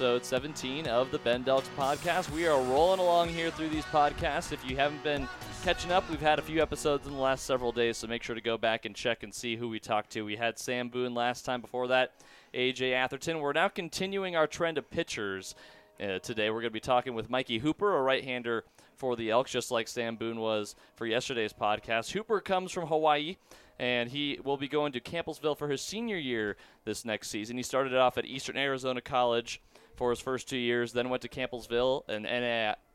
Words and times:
episode 0.00 0.24
17 0.24 0.86
of 0.86 1.10
the 1.10 1.18
Bend 1.18 1.46
Elks 1.46 1.68
podcast. 1.76 2.30
We 2.30 2.46
are 2.46 2.58
rolling 2.58 3.00
along 3.00 3.28
here 3.28 3.50
through 3.50 3.68
these 3.68 3.84
podcasts. 3.84 4.50
If 4.50 4.66
you 4.66 4.74
haven't 4.74 5.02
been 5.02 5.28
catching 5.62 5.92
up, 5.92 6.08
we've 6.08 6.22
had 6.22 6.38
a 6.38 6.42
few 6.42 6.62
episodes 6.62 7.06
in 7.06 7.12
the 7.12 7.18
last 7.18 7.44
several 7.44 7.70
days, 7.70 7.98
so 7.98 8.06
make 8.06 8.22
sure 8.22 8.34
to 8.34 8.40
go 8.40 8.56
back 8.56 8.86
and 8.86 8.94
check 8.94 9.22
and 9.22 9.34
see 9.34 9.56
who 9.56 9.68
we 9.68 9.78
talked 9.78 10.08
to. 10.12 10.24
We 10.24 10.36
had 10.36 10.58
Sam 10.58 10.88
Boone 10.88 11.12
last 11.12 11.44
time. 11.44 11.60
Before 11.60 11.86
that, 11.88 12.14
AJ 12.54 12.94
Atherton. 12.94 13.40
We're 13.40 13.52
now 13.52 13.68
continuing 13.68 14.36
our 14.36 14.46
trend 14.46 14.78
of 14.78 14.90
pitchers. 14.90 15.54
Uh, 16.02 16.18
today, 16.20 16.48
we're 16.48 16.62
going 16.62 16.70
to 16.70 16.70
be 16.70 16.80
talking 16.80 17.12
with 17.12 17.28
Mikey 17.28 17.58
Hooper, 17.58 17.94
a 17.94 18.00
right 18.00 18.24
hander 18.24 18.64
for 18.96 19.16
the 19.16 19.28
Elks, 19.28 19.50
just 19.50 19.70
like 19.70 19.86
Sam 19.86 20.16
Boone 20.16 20.40
was 20.40 20.76
for 20.96 21.04
yesterday's 21.04 21.52
podcast. 21.52 22.12
Hooper 22.12 22.40
comes 22.40 22.72
from 22.72 22.86
Hawaii 22.86 23.36
and 23.78 24.10
he 24.10 24.38
will 24.44 24.58
be 24.58 24.68
going 24.68 24.92
to 24.92 25.00
Campbellsville 25.00 25.56
for 25.56 25.68
his 25.68 25.80
senior 25.80 26.18
year 26.18 26.56
this 26.84 27.02
next 27.06 27.30
season. 27.30 27.56
He 27.56 27.62
started 27.62 27.94
off 27.94 28.18
at 28.18 28.26
Eastern 28.26 28.58
Arizona 28.58 29.00
College 29.00 29.60
for 30.00 30.08
his 30.08 30.18
first 30.18 30.48
two 30.48 30.56
years, 30.56 30.94
then 30.94 31.10
went 31.10 31.20
to 31.20 31.28
Campbellsville, 31.28 32.08
an 32.08 32.24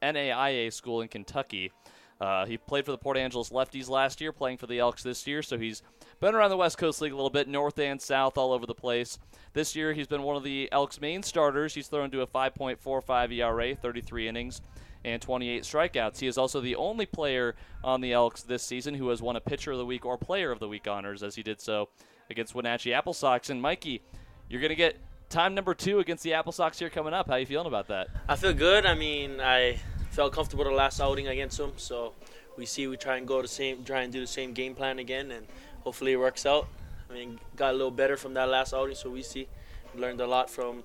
NAIA 0.01 0.73
school 0.73 1.01
in 1.01 1.07
Kentucky. 1.07 1.71
Uh, 2.19 2.47
he 2.47 2.57
played 2.57 2.83
for 2.83 2.89
the 2.89 2.97
Port 2.97 3.15
Angeles 3.15 3.51
Lefties 3.51 3.87
last 3.91 4.19
year, 4.19 4.31
playing 4.31 4.57
for 4.57 4.65
the 4.65 4.79
Elks 4.79 5.03
this 5.03 5.27
year, 5.27 5.43
so 5.43 5.55
he's 5.55 5.83
been 6.19 6.33
around 6.33 6.49
the 6.49 6.57
West 6.57 6.79
Coast 6.79 7.01
League 7.03 7.11
a 7.11 7.15
little 7.15 7.29
bit, 7.29 7.47
north 7.47 7.77
and 7.77 8.01
south, 8.01 8.39
all 8.39 8.51
over 8.51 8.65
the 8.65 8.73
place. 8.73 9.19
This 9.53 9.75
year, 9.75 9.93
he's 9.93 10.07
been 10.07 10.23
one 10.23 10.35
of 10.35 10.43
the 10.43 10.67
Elks' 10.71 10.99
main 10.99 11.21
starters. 11.21 11.75
He's 11.75 11.85
thrown 11.85 12.09
to 12.09 12.21
a 12.21 12.27
5.45 12.27 13.31
ERA, 13.33 13.75
33 13.75 14.27
innings, 14.27 14.61
and 15.03 15.21
28 15.21 15.61
strikeouts. 15.61 16.17
He 16.17 16.25
is 16.25 16.39
also 16.39 16.59
the 16.59 16.75
only 16.75 17.05
player 17.05 17.53
on 17.83 18.01
the 18.01 18.13
Elks 18.13 18.41
this 18.41 18.63
season 18.63 18.95
who 18.95 19.09
has 19.09 19.21
won 19.21 19.35
a 19.35 19.41
Pitcher 19.41 19.73
of 19.73 19.77
the 19.77 19.85
Week 19.85 20.07
or 20.07 20.17
Player 20.17 20.51
of 20.51 20.57
the 20.57 20.67
Week 20.67 20.87
honors, 20.87 21.21
as 21.21 21.35
he 21.35 21.43
did 21.43 21.61
so 21.61 21.89
against 22.31 22.55
Wenatchee 22.55 22.93
Apple 22.93 23.13
Sox. 23.13 23.51
And 23.51 23.61
Mikey, 23.61 24.01
you're 24.49 24.61
going 24.61 24.69
to 24.69 24.75
get 24.75 24.97
time 25.29 25.55
number 25.55 25.73
two 25.73 25.99
against 25.99 26.23
the 26.23 26.33
Apple 26.33 26.51
Sox 26.51 26.79
here 26.79 26.89
coming 26.89 27.13
up. 27.13 27.27
How 27.27 27.35
you 27.35 27.45
feeling 27.45 27.67
about 27.67 27.87
that? 27.87 28.07
I 28.27 28.35
feel 28.35 28.53
good. 28.53 28.85
I 28.85 28.95
mean, 28.95 29.41
I 29.41 29.79
felt 30.11 30.33
comfortable 30.33 30.63
the 30.63 30.71
last 30.71 30.99
outing 30.99 31.27
against 31.27 31.57
them, 31.57 31.73
so 31.77 32.13
we 32.57 32.65
see 32.65 32.87
we 32.87 32.97
try 32.97 33.17
and 33.17 33.27
go 33.27 33.41
the 33.41 33.47
same, 33.47 33.83
try 33.83 34.01
and 34.01 34.13
do 34.13 34.21
the 34.21 34.27
same 34.27 34.53
game 34.53 34.75
plan 34.75 34.99
again, 34.99 35.31
and 35.31 35.45
hopefully 35.81 36.13
it 36.13 36.17
works 36.17 36.45
out. 36.45 36.67
I 37.09 37.13
mean, 37.13 37.39
got 37.55 37.71
a 37.71 37.77
little 37.77 37.91
better 37.91 38.17
from 38.17 38.33
that 38.35 38.49
last 38.49 38.73
outing, 38.73 38.95
so 38.95 39.09
we 39.09 39.23
see 39.23 39.47
learned 39.95 40.21
a 40.21 40.27
lot 40.27 40.49
from 40.49 40.83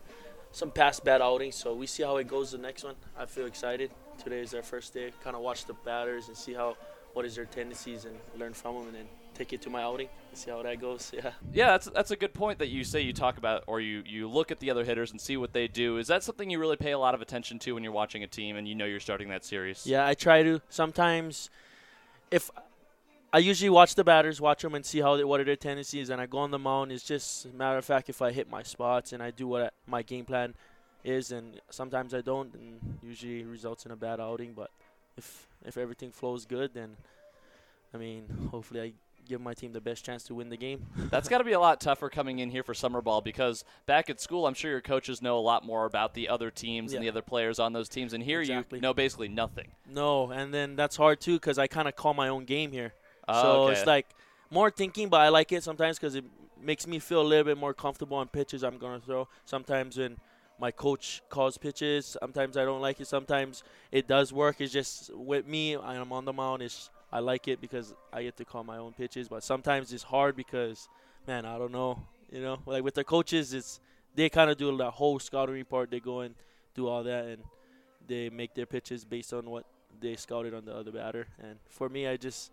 some 0.53 0.71
past 0.71 1.05
bad 1.05 1.21
outings. 1.21 1.57
So 1.57 1.75
we 1.75 1.87
see 1.87 2.03
how 2.03 2.17
it 2.17 2.29
goes 2.29 2.53
the 2.53 2.59
next 2.59 2.85
one. 2.85 2.95
I 3.19 3.27
feel 3.27 3.47
excited 3.47 3.91
today 4.23 4.41
is 4.41 4.55
our 4.55 4.63
first 4.63 4.95
day. 4.95 5.13
Kind 5.23 5.37
of 5.37 5.43
watch 5.43 5.65
the 5.65 5.75
batters 5.75 6.29
and 6.29 6.37
see 6.37 6.55
how 6.55 6.77
what 7.13 7.25
is 7.25 7.35
their 7.35 7.45
tendencies 7.45 8.05
and 8.05 8.17
learn 8.39 8.53
from 8.53 8.75
them, 8.75 8.87
and 8.87 8.95
then 8.95 9.07
take 9.35 9.53
it 9.53 9.63
to 9.63 9.71
my 9.71 9.83
outing 9.83 10.09
see 10.33 10.51
how 10.51 10.63
that 10.63 10.81
goes. 10.81 11.13
Yeah. 11.21 11.31
Yeah, 11.53 11.67
that's 11.73 11.87
that's 11.87 12.11
a 12.11 12.17
good 12.17 12.35
point 12.35 12.59
that 12.61 12.69
you 12.69 12.85
say 12.85 13.01
you 13.01 13.13
talk 13.13 13.37
about 13.37 13.65
or 13.67 13.81
you 13.81 14.03
you 14.07 14.29
look 14.29 14.51
at 14.51 14.61
the 14.61 14.71
other 14.71 14.85
hitters 14.85 15.11
and 15.11 15.21
see 15.21 15.37
what 15.37 15.53
they 15.53 15.69
do. 15.69 15.99
Is 15.99 16.07
that 16.07 16.23
something 16.23 16.49
you 16.49 16.59
really 16.59 16.77
pay 16.77 16.93
a 16.93 16.99
lot 16.99 17.15
of 17.15 17.21
attention 17.21 17.59
to 17.61 17.73
when 17.73 17.83
you're 17.83 17.93
watching 17.93 18.23
a 18.23 18.27
team 18.27 18.57
and 18.57 18.67
you 18.67 18.75
know 18.75 18.85
you're 18.87 19.01
starting 19.01 19.29
that 19.31 19.45
series? 19.45 19.87
Yeah, 19.87 20.07
I 20.07 20.15
try 20.15 20.43
to. 20.43 20.61
Sometimes, 20.69 21.51
if 22.31 22.51
I 23.33 23.39
usually 23.39 23.71
watch 23.71 23.95
the 23.95 24.05
batters, 24.05 24.41
watch 24.41 24.63
them 24.63 24.75
and 24.75 24.85
see 24.85 25.01
how 25.01 25.17
they, 25.17 25.25
what 25.25 25.41
are 25.41 25.45
their 25.45 25.57
tendencies, 25.57 26.11
and 26.11 26.21
I 26.21 26.27
go 26.27 26.39
on 26.39 26.51
the 26.51 26.59
mound. 26.59 26.91
It's 26.91 27.05
just 27.05 27.45
a 27.45 27.49
matter 27.49 27.79
of 27.79 27.85
fact 27.85 28.09
if 28.09 28.23
I 28.23 28.33
hit 28.33 28.51
my 28.51 28.63
spots 28.63 29.13
and 29.13 29.23
I 29.23 29.31
do 29.31 29.47
what 29.47 29.63
I, 29.63 29.71
my 29.87 30.03
game 30.03 30.25
plan 30.25 30.55
is, 31.05 31.31
and 31.31 31.61
sometimes 31.71 32.13
I 32.13 32.23
don't, 32.23 32.53
and 32.55 32.99
usually 33.03 33.45
results 33.45 33.87
in 33.87 33.93
a 33.93 33.97
bad 33.97 34.21
outing. 34.21 34.53
But 34.55 34.71
if 35.17 35.47
if 35.65 35.77
everything 35.77 36.11
flows 36.11 36.45
good, 36.45 36.75
then 36.75 36.97
I 37.95 37.99
mean, 37.99 38.49
hopefully 38.51 38.81
I 38.81 38.93
give 39.31 39.41
my 39.41 39.55
team 39.55 39.73
the 39.73 39.81
best 39.81 40.05
chance 40.05 40.25
to 40.25 40.35
win 40.35 40.49
the 40.51 40.57
game. 40.57 40.85
That's 41.11 41.29
got 41.29 41.39
to 41.39 41.45
be 41.45 41.53
a 41.53 41.61
lot 41.61 41.81
tougher 41.81 42.11
coming 42.11 42.41
in 42.41 42.51
here 42.51 42.63
for 42.65 42.75
summer 42.75 43.01
ball 43.01 43.21
because 43.21 43.65
back 43.87 44.11
at 44.11 44.21
school, 44.21 44.47
I'm 44.47 44.55
sure 44.55 44.71
your 44.73 44.81
coaches 44.81 45.23
know 45.23 45.39
a 45.39 45.41
lot 45.41 45.65
more 45.65 45.87
about 45.87 46.15
the 46.15 46.29
other 46.29 46.51
teams 46.51 46.93
Yeah. 46.93 46.97
and 46.99 47.05
the 47.05 47.09
other 47.09 47.23
players 47.23 47.59
on 47.59 47.73
those 47.73 47.89
teams, 47.89 48.13
and 48.13 48.23
here 48.23 48.41
Exactly. 48.41 48.79
you 48.79 48.83
know 48.83 48.93
basically 48.93 49.29
nothing. 49.29 49.69
No, 49.89 50.31
and 50.33 50.53
then 50.53 50.75
that's 50.77 50.97
hard 50.97 51.21
too 51.21 51.35
because 51.37 51.59
I 51.59 51.69
kind 51.69 51.87
of 51.89 51.95
call 51.97 52.13
my 52.13 52.29
own 52.29 52.45
game 52.45 52.73
here. 52.73 52.93
Oh, 53.29 53.43
so 53.43 53.49
okay. 53.65 53.75
it's 53.79 53.87
like 53.87 54.07
more 54.51 54.71
thinking, 54.71 55.09
but 55.09 55.21
I 55.21 55.29
like 55.29 55.53
it 55.53 55.63
sometimes 55.63 55.97
because 55.99 56.17
it 56.17 56.25
makes 56.61 56.87
me 56.87 56.99
feel 56.99 57.23
a 57.23 57.29
little 57.31 57.45
bit 57.45 57.57
more 57.57 57.73
comfortable 57.73 58.17
on 58.19 58.27
pitches 58.29 58.65
I'm 58.65 58.79
gonna 58.79 59.01
throw. 59.01 59.29
Sometimes 59.45 59.97
when 59.97 60.17
my 60.59 60.73
coach 60.73 61.23
calls 61.31 61.57
pitches, 61.57 62.17
sometimes 62.21 62.57
I 62.57 62.65
don't 62.65 62.83
like 62.83 63.01
it. 63.01 63.07
Sometimes 63.07 63.63
it 63.93 64.07
does 64.09 64.33
work. 64.33 64.61
It's 64.61 64.73
just 64.73 65.15
with 65.15 65.47
me, 65.47 65.77
I'm 65.77 66.13
on 66.13 66.25
the 66.27 66.33
mound. 66.33 66.63
It's 66.63 66.91
I 67.13 67.21
like 67.21 67.49
it 67.49 67.61
because 67.61 67.95
I 68.13 68.23
get 68.23 68.37
to 68.37 68.45
call 68.45 68.65
my 68.65 68.79
own 68.79 68.93
pitches. 68.93 69.29
But 69.29 69.43
sometimes 69.43 69.93
it's 69.93 70.03
hard 70.03 70.37
because, 70.37 70.89
man, 71.27 71.45
I 71.45 71.59
don't 71.59 71.73
know. 71.73 72.03
You 72.31 72.43
know, 72.43 72.59
like 72.67 72.85
with 72.85 72.95
the 72.95 73.05
coaches, 73.05 73.53
it's 73.53 73.81
they 74.15 74.29
kind 74.29 74.51
of 74.51 74.57
do 74.57 74.77
the 74.77 74.91
whole 74.91 75.19
scouting 75.19 75.55
report. 75.55 75.91
They 75.91 76.01
go 76.01 76.21
and 76.21 76.35
do 76.75 76.87
all 76.87 77.03
that, 77.03 77.25
and 77.27 77.43
they 78.07 78.31
make 78.31 78.55
their 78.55 78.67
pitches 78.67 79.05
based 79.05 79.33
on 79.33 79.51
what 79.51 79.65
they 80.01 80.15
scouted 80.17 80.55
on 80.55 80.65
the 80.65 80.75
other 80.75 80.93
batter. 80.93 81.27
And 81.43 81.59
for 81.69 81.89
me, 81.89 82.07
I 82.07 82.17
just 82.17 82.53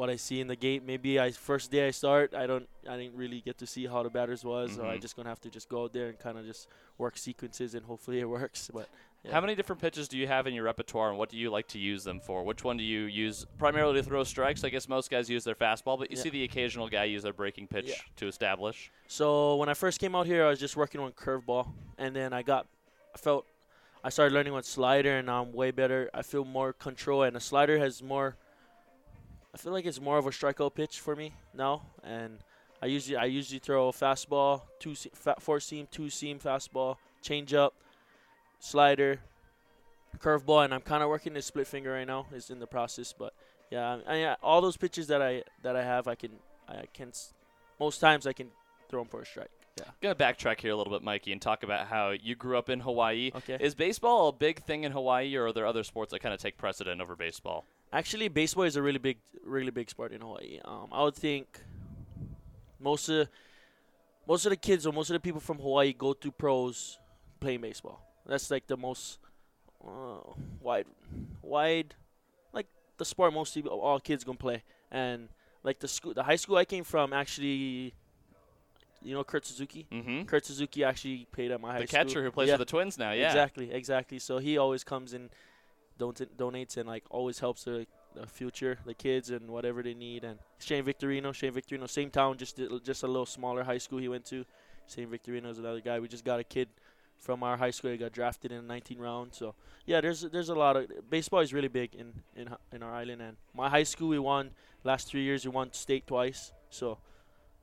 what 0.00 0.08
I 0.08 0.16
see 0.16 0.40
in 0.40 0.46
the 0.46 0.56
gate. 0.56 0.82
Maybe 0.82 1.20
I 1.20 1.30
first 1.30 1.70
day 1.70 1.86
I 1.86 1.90
start, 1.90 2.34
I 2.34 2.46
don't, 2.46 2.66
I 2.88 2.96
didn't 2.96 3.16
really 3.16 3.42
get 3.42 3.58
to 3.58 3.66
see 3.66 3.84
how 3.86 4.02
the 4.02 4.08
batters 4.08 4.42
was, 4.42 4.72
so 4.76 4.88
I 4.88 4.96
Mhm. 4.96 5.02
just 5.02 5.14
gonna 5.14 5.28
have 5.28 5.42
to 5.42 5.50
just 5.50 5.68
go 5.68 5.84
out 5.84 5.92
there 5.92 6.08
and 6.08 6.18
kind 6.18 6.38
of 6.38 6.46
just 6.46 6.68
work 6.96 7.18
sequences, 7.18 7.74
and 7.74 7.84
hopefully 7.84 8.18
it 8.18 8.24
works. 8.38 8.70
But 8.72 8.88
yeah. 9.22 9.32
How 9.32 9.42
many 9.42 9.54
different 9.54 9.82
pitches 9.82 10.08
do 10.08 10.16
you 10.16 10.26
have 10.26 10.46
in 10.46 10.54
your 10.54 10.64
repertoire, 10.64 11.10
and 11.10 11.18
what 11.18 11.28
do 11.28 11.36
you 11.36 11.50
like 11.50 11.68
to 11.68 11.78
use 11.78 12.02
them 12.02 12.18
for? 12.18 12.42
Which 12.44 12.64
one 12.64 12.78
do 12.78 12.82
you 12.82 13.00
use 13.02 13.44
primarily 13.58 14.00
to 14.00 14.02
throw 14.02 14.24
strikes? 14.24 14.64
I 14.64 14.70
guess 14.70 14.88
most 14.88 15.10
guys 15.10 15.28
use 15.28 15.44
their 15.44 15.54
fastball, 15.54 15.98
but 15.98 16.10
you 16.10 16.16
Yeah. 16.16 16.22
see 16.22 16.30
the 16.30 16.44
occasional 16.44 16.88
guy 16.88 17.04
use 17.04 17.22
their 17.22 17.34
breaking 17.34 17.66
pitch 17.68 17.88
Yeah. 17.88 17.96
to 18.16 18.26
establish. 18.26 18.90
So 19.06 19.56
when 19.56 19.68
I 19.68 19.74
first 19.74 20.00
came 20.00 20.14
out 20.14 20.24
here, 20.24 20.46
I 20.46 20.48
was 20.48 20.58
just 20.58 20.76
working 20.78 21.02
on 21.02 21.12
curveball, 21.12 21.66
and 21.98 22.16
then 22.16 22.32
I 22.32 22.40
got, 22.40 22.66
I 23.14 23.18
felt, 23.18 23.44
I 24.02 24.08
started 24.08 24.32
learning 24.32 24.54
on 24.54 24.62
slider, 24.62 25.18
and 25.18 25.30
I'm 25.30 25.52
way 25.52 25.72
better. 25.72 26.08
I 26.14 26.22
feel 26.22 26.46
more 26.46 26.72
control, 26.72 27.22
and 27.22 27.36
the 27.36 27.40
slider 27.40 27.78
has 27.78 28.02
more. 28.02 28.38
I 29.54 29.58
feel 29.58 29.72
like 29.72 29.84
it's 29.84 30.00
more 30.00 30.18
of 30.18 30.26
a 30.26 30.30
strikeout 30.30 30.74
pitch 30.74 31.00
for 31.00 31.16
me 31.16 31.32
now, 31.54 31.82
and 32.04 32.38
I 32.80 32.86
usually 32.86 33.16
I 33.16 33.24
usually 33.24 33.58
throw 33.58 33.88
a 33.88 33.92
fastball, 33.92 34.62
two 34.78 34.94
se- 34.94 35.10
fa- 35.12 35.36
four 35.40 35.60
seam, 35.60 35.88
two 35.90 36.08
seam 36.08 36.38
fastball, 36.38 36.96
changeup, 37.22 37.70
slider, 38.60 39.20
curveball, 40.18 40.64
and 40.64 40.72
I'm 40.74 40.80
kind 40.80 41.02
of 41.02 41.08
working 41.08 41.34
the 41.34 41.42
split 41.42 41.66
finger 41.66 41.92
right 41.92 42.06
now. 42.06 42.26
It's 42.32 42.50
in 42.50 42.60
the 42.60 42.66
process, 42.66 43.12
but 43.12 43.34
yeah, 43.70 43.98
I, 44.06 44.24
I, 44.24 44.36
all 44.42 44.60
those 44.60 44.76
pitches 44.76 45.08
that 45.08 45.20
I 45.20 45.42
that 45.62 45.76
I 45.76 45.82
have, 45.82 46.06
I 46.06 46.14
can 46.14 46.30
I 46.68 46.84
can 46.92 47.12
most 47.78 47.98
times 47.98 48.26
I 48.26 48.32
can 48.32 48.48
throw 48.88 49.00
them 49.00 49.08
for 49.08 49.22
a 49.22 49.26
strike. 49.26 49.50
Yeah. 49.78 49.84
Gonna 50.00 50.14
backtrack 50.14 50.60
here 50.60 50.72
a 50.72 50.76
little 50.76 50.92
bit, 50.92 51.02
Mikey, 51.02 51.32
and 51.32 51.40
talk 51.40 51.62
about 51.62 51.86
how 51.86 52.10
you 52.10 52.34
grew 52.34 52.56
up 52.56 52.68
in 52.68 52.80
Hawaii. 52.80 53.30
Okay. 53.34 53.56
Is 53.60 53.74
baseball 53.74 54.28
a 54.28 54.32
big 54.32 54.62
thing 54.62 54.84
in 54.84 54.92
Hawaii, 54.92 55.34
or 55.36 55.46
are 55.46 55.52
there 55.52 55.66
other 55.66 55.84
sports 55.84 56.12
that 56.12 56.20
kind 56.20 56.34
of 56.34 56.40
take 56.40 56.56
precedent 56.56 57.00
over 57.00 57.16
baseball? 57.16 57.66
Actually, 57.92 58.28
baseball 58.28 58.64
is 58.64 58.76
a 58.76 58.82
really 58.82 58.98
big, 58.98 59.18
really 59.44 59.70
big 59.70 59.90
sport 59.90 60.12
in 60.12 60.20
Hawaii. 60.20 60.60
Um, 60.64 60.88
I 60.92 61.02
would 61.02 61.14
think 61.16 61.60
most 62.78 63.08
of 63.08 63.28
most 64.28 64.46
of 64.46 64.50
the 64.50 64.56
kids 64.56 64.86
or 64.86 64.92
most 64.92 65.10
of 65.10 65.14
the 65.14 65.20
people 65.20 65.40
from 65.40 65.58
Hawaii 65.58 65.92
go 65.92 66.12
to 66.12 66.30
pros 66.30 66.98
playing 67.40 67.60
baseball. 67.62 68.00
That's 68.26 68.50
like 68.50 68.66
the 68.68 68.76
most 68.76 69.18
uh, 69.84 70.20
wide, 70.60 70.86
wide, 71.42 71.94
like 72.52 72.66
the 72.98 73.04
sport 73.04 73.32
most 73.32 73.54
people, 73.54 73.72
all 73.80 73.98
kids 73.98 74.22
gonna 74.22 74.38
play. 74.38 74.62
And 74.92 75.28
like 75.64 75.80
the 75.80 75.88
school, 75.88 76.14
the 76.14 76.22
high 76.22 76.36
school 76.36 76.56
I 76.58 76.64
came 76.64 76.84
from, 76.84 77.12
actually, 77.12 77.92
you 79.02 79.14
know 79.14 79.24
Kurt 79.24 79.46
Suzuki. 79.46 79.86
Mm-hmm. 79.90 80.24
Kurt 80.24 80.46
Suzuki 80.46 80.84
actually 80.84 81.26
played 81.32 81.50
at 81.50 81.60
my 81.60 81.72
high 81.72 81.80
The 81.80 81.86
school. 81.88 81.98
catcher 82.04 82.22
who 82.22 82.30
plays 82.30 82.48
Yeah. 82.48 82.54
for 82.54 82.58
the 82.58 82.64
Twins 82.66 82.98
now, 82.98 83.10
yeah. 83.12 83.26
Exactly, 83.26 83.72
exactly. 83.72 84.18
So 84.20 84.38
he 84.38 84.58
always 84.58 84.84
comes 84.84 85.12
and 85.12 85.30
don't 86.00 86.18
donates 86.36 86.76
and 86.76 86.86
like 86.94 87.04
always 87.10 87.38
helps 87.38 87.64
the, 87.64 87.86
the 88.14 88.26
future, 88.26 88.74
the 88.84 88.94
kids 88.94 89.30
and 89.30 89.48
whatever 89.56 89.82
they 89.82 89.94
need. 89.94 90.24
And 90.24 90.38
Shane 90.58 90.84
Victorino, 90.84 91.32
Shane 91.32 91.52
Victorino, 91.52 91.86
same 91.88 92.10
town, 92.10 92.36
just 92.38 92.58
a- 92.58 92.80
just 92.90 93.02
a 93.02 93.06
little 93.06 93.26
smaller 93.26 93.62
high 93.62 93.78
school 93.78 93.98
he 93.98 94.08
went 94.08 94.24
to. 94.26 94.44
Shane 94.92 95.08
Victorino 95.08 95.48
is 95.50 95.58
another 95.58 95.80
guy. 95.80 96.00
We 96.00 96.08
just 96.08 96.24
got 96.24 96.40
a 96.40 96.44
kid 96.44 96.68
from 97.18 97.42
our 97.42 97.56
high 97.56 97.70
school. 97.70 97.90
He 97.92 97.98
got 97.98 98.12
drafted 98.12 98.50
in 98.50 98.58
the 98.62 98.68
19 98.74 98.98
round. 98.98 99.34
So 99.34 99.54
yeah, 99.86 100.00
there's 100.00 100.22
there's 100.22 100.48
a 100.48 100.54
lot 100.54 100.76
of 100.76 100.84
baseball 101.08 101.40
is 101.40 101.52
really 101.52 101.68
big 101.80 101.94
in 101.94 102.08
in 102.34 102.48
in 102.72 102.82
our 102.82 102.94
island. 103.02 103.20
And 103.22 103.36
my 103.54 103.68
high 103.68 103.84
school, 103.92 104.08
we 104.08 104.18
won 104.18 104.50
last 104.82 105.06
three 105.08 105.22
years. 105.22 105.44
We 105.44 105.52
won 105.52 105.72
state 105.72 106.06
twice. 106.06 106.52
So. 106.70 106.98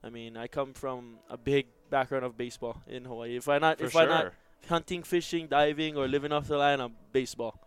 I 0.04 0.10
mean, 0.10 0.38
I 0.38 0.48
come 0.48 0.74
from 0.74 1.18
a 1.28 1.38
big 1.38 1.66
background 1.90 2.24
of 2.24 2.38
baseball 2.38 2.82
in 2.88 3.04
Hawaii. 3.06 3.36
If 3.36 3.50
I 3.50 3.58
not, 3.58 3.80
For 3.80 3.86
if 3.86 3.92
sure. 3.94 4.02
I 4.04 4.06
not 4.06 4.34
hunting, 4.70 5.02
fishing, 5.04 5.48
diving, 5.48 5.98
or 5.98 6.08
living 6.08 6.32
off 6.32 6.48
the 6.48 6.58
land, 6.58 6.82
I'm 6.84 6.94
baseball. 7.12 7.60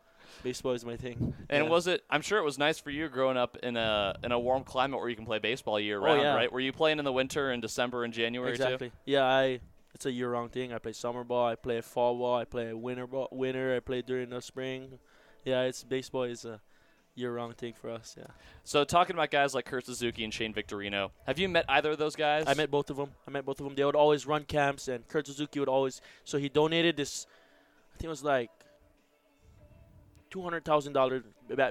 Baseball 0.43 0.73
is 0.73 0.85
my 0.85 0.97
thing. 0.97 1.35
and 1.49 1.65
Yeah. 1.65 1.71
was 1.71 1.87
it? 1.87 2.03
I'm 2.11 2.23
sure 2.23 2.39
it 2.39 2.45
was 2.45 2.59
nice 2.59 2.79
for 2.79 2.91
you 2.91 3.09
growing 3.09 3.37
up 3.37 3.57
in 3.63 3.77
a 3.77 4.17
in 4.25 4.33
a 4.33 4.39
warm 4.39 4.65
climate 4.65 4.99
where 5.01 5.09
you 5.09 5.17
can 5.17 5.27
play 5.27 5.39
baseball 5.39 5.79
year 5.81 5.99
Oh, 6.01 6.05
round, 6.05 6.21
yeah. 6.23 6.35
right? 6.35 6.51
Were 6.53 6.61
you 6.61 6.73
playing 6.73 6.99
in 6.99 7.05
the 7.05 7.13
winter 7.13 7.53
in 7.53 7.61
December 7.61 8.05
and 8.05 8.13
January 8.15 8.57
too? 8.57 8.63
exactly? 8.63 8.93
Yeah, 9.05 9.25
I. 9.25 9.61
It's 9.93 10.07
a 10.07 10.13
year-round 10.13 10.53
thing. 10.53 10.73
I 10.73 10.79
play 10.79 10.93
summer 10.93 11.25
ball. 11.25 11.49
I 11.49 11.57
play 11.57 11.81
fall 11.81 12.17
ball. 12.17 12.37
I 12.37 12.45
play 12.45 12.73
winter 12.73 13.09
ball. 13.09 13.29
Winter. 13.33 13.75
I 13.77 13.81
play 13.81 14.03
during 14.03 14.31
the 14.31 14.41
spring. 14.41 14.99
Yeah, 15.45 15.63
it's 15.63 15.83
baseball 15.83 16.23
is 16.23 16.45
a 16.45 16.61
year-round 17.17 17.57
thing 17.59 17.75
for 17.75 17.91
us. 17.91 18.15
Yeah. 18.17 18.29
So 18.63 18.85
talking 18.85 19.15
about 19.17 19.31
guys 19.33 19.53
like 19.53 19.65
Kurt 19.67 19.85
Suzuki 19.85 20.23
and 20.23 20.33
Shane 20.33 20.55
Victorino, 20.55 21.11
have 21.27 21.41
you 21.41 21.49
met 21.49 21.65
either 21.69 21.91
of 21.91 21.99
those 21.99 22.15
guys? 22.15 22.45
I 22.47 22.55
met 22.55 22.71
both 22.71 22.89
of 22.89 22.97
them. 22.97 23.11
I 23.27 23.33
met 23.33 23.45
both 23.45 23.59
of 23.61 23.67
them. 23.67 23.75
They 23.75 23.85
would 23.85 23.97
always 23.97 24.27
run 24.27 24.45
camps, 24.45 24.87
and 24.87 25.07
Kurt 25.09 25.27
Suzuki 25.27 25.59
would 25.59 25.69
always. 25.69 26.01
So 26.25 26.39
he 26.39 26.49
donated 26.49 26.97
this. 26.97 27.27
I 27.93 27.97
think 27.99 28.05
it 28.05 28.09
was 28.11 28.23
like 28.25 28.51
two 30.31 30.43
hundred 30.43 30.65
thousand 30.65 30.93
dollar 30.93 31.23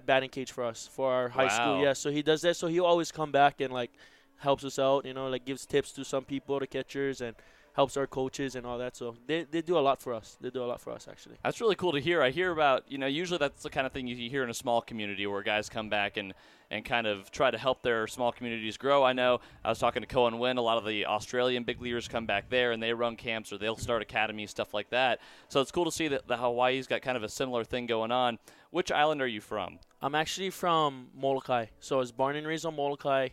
batting 0.05 0.29
cage 0.29 0.51
for 0.51 0.63
us 0.63 0.87
for 0.91 1.11
our 1.11 1.29
high 1.29 1.43
Wow. 1.45 1.49
school. 1.49 1.83
Yeah. 1.83 1.93
So 1.93 2.11
he 2.11 2.21
does 2.21 2.41
that. 2.41 2.55
So 2.55 2.67
he 2.67 2.79
always 2.79 3.11
come 3.11 3.31
back 3.31 3.61
and 3.61 3.73
like 3.73 3.91
helps 4.37 4.63
us 4.63 4.77
out. 4.79 5.05
You 5.05 5.13
know, 5.13 5.27
like 5.29 5.45
gives 5.45 5.65
tips 5.65 5.91
to 5.93 6.03
some 6.03 6.25
people, 6.25 6.59
the 6.59 6.67
catchers, 6.67 7.21
and 7.21 7.35
helps 7.73 7.97
our 7.97 8.07
coaches 8.07 8.55
and 8.55 8.65
all 8.65 8.77
that. 8.77 8.95
So 8.95 9.15
they 9.27 9.43
they 9.43 9.61
do 9.61 9.77
a 9.77 9.79
lot 9.79 10.01
for 10.01 10.13
us. 10.13 10.37
They 10.41 10.49
do 10.49 10.63
a 10.63 10.65
lot 10.65 10.81
for 10.81 10.91
us 10.91 11.07
actually. 11.09 11.37
That's 11.43 11.61
really 11.61 11.75
cool 11.75 11.91
to 11.93 11.99
hear. 11.99 12.21
I 12.21 12.29
hear 12.29 12.51
about, 12.51 12.83
you 12.89 12.97
know, 12.97 13.07
usually 13.07 13.37
that's 13.37 13.63
the 13.63 13.69
kind 13.69 13.85
of 13.85 13.93
thing 13.93 14.07
you 14.07 14.29
hear 14.29 14.43
in 14.43 14.49
a 14.49 14.53
small 14.53 14.81
community 14.81 15.25
where 15.27 15.41
guys 15.41 15.69
come 15.69 15.89
back 15.89 16.17
and, 16.17 16.33
and 16.71 16.85
kind 16.85 17.07
of 17.07 17.31
try 17.31 17.49
to 17.49 17.57
help 17.57 17.81
their 17.81 18.07
small 18.07 18.31
communities 18.31 18.77
grow. 18.77 19.03
I 19.03 19.13
know 19.13 19.39
I 19.63 19.69
was 19.69 19.79
talking 19.79 20.01
to 20.01 20.07
Cohen 20.07 20.39
Wynn, 20.39 20.57
a 20.57 20.61
lot 20.61 20.77
of 20.77 20.85
the 20.85 21.05
Australian 21.05 21.63
big 21.63 21.81
leaguers 21.81 22.07
come 22.07 22.25
back 22.25 22.49
there 22.49 22.71
and 22.71 22.81
they 22.81 22.93
run 22.93 23.15
camps 23.15 23.51
or 23.51 23.57
they'll 23.57 23.75
mm-hmm. 23.75 23.81
start 23.81 24.01
academies, 24.01 24.51
stuff 24.51 24.73
like 24.73 24.89
that. 24.89 25.19
So 25.47 25.61
it's 25.61 25.71
cool 25.71 25.85
to 25.85 25.91
see 25.91 26.07
that 26.09 26.27
the 26.27 26.37
Hawaii's 26.37 26.87
got 26.87 27.01
kind 27.01 27.17
of 27.17 27.23
a 27.23 27.29
similar 27.29 27.63
thing 27.63 27.85
going 27.85 28.11
on. 28.11 28.39
Which 28.71 28.91
island 28.91 29.21
are 29.21 29.27
you 29.27 29.41
from? 29.41 29.79
I'm 30.01 30.15
actually 30.15 30.51
from 30.51 31.07
Molokai. 31.15 31.67
So 31.79 31.95
I 31.95 31.99
was 31.99 32.11
born 32.11 32.35
and 32.35 32.45
raised 32.45 32.65
on 32.65 32.75
Molokai, 32.75 33.29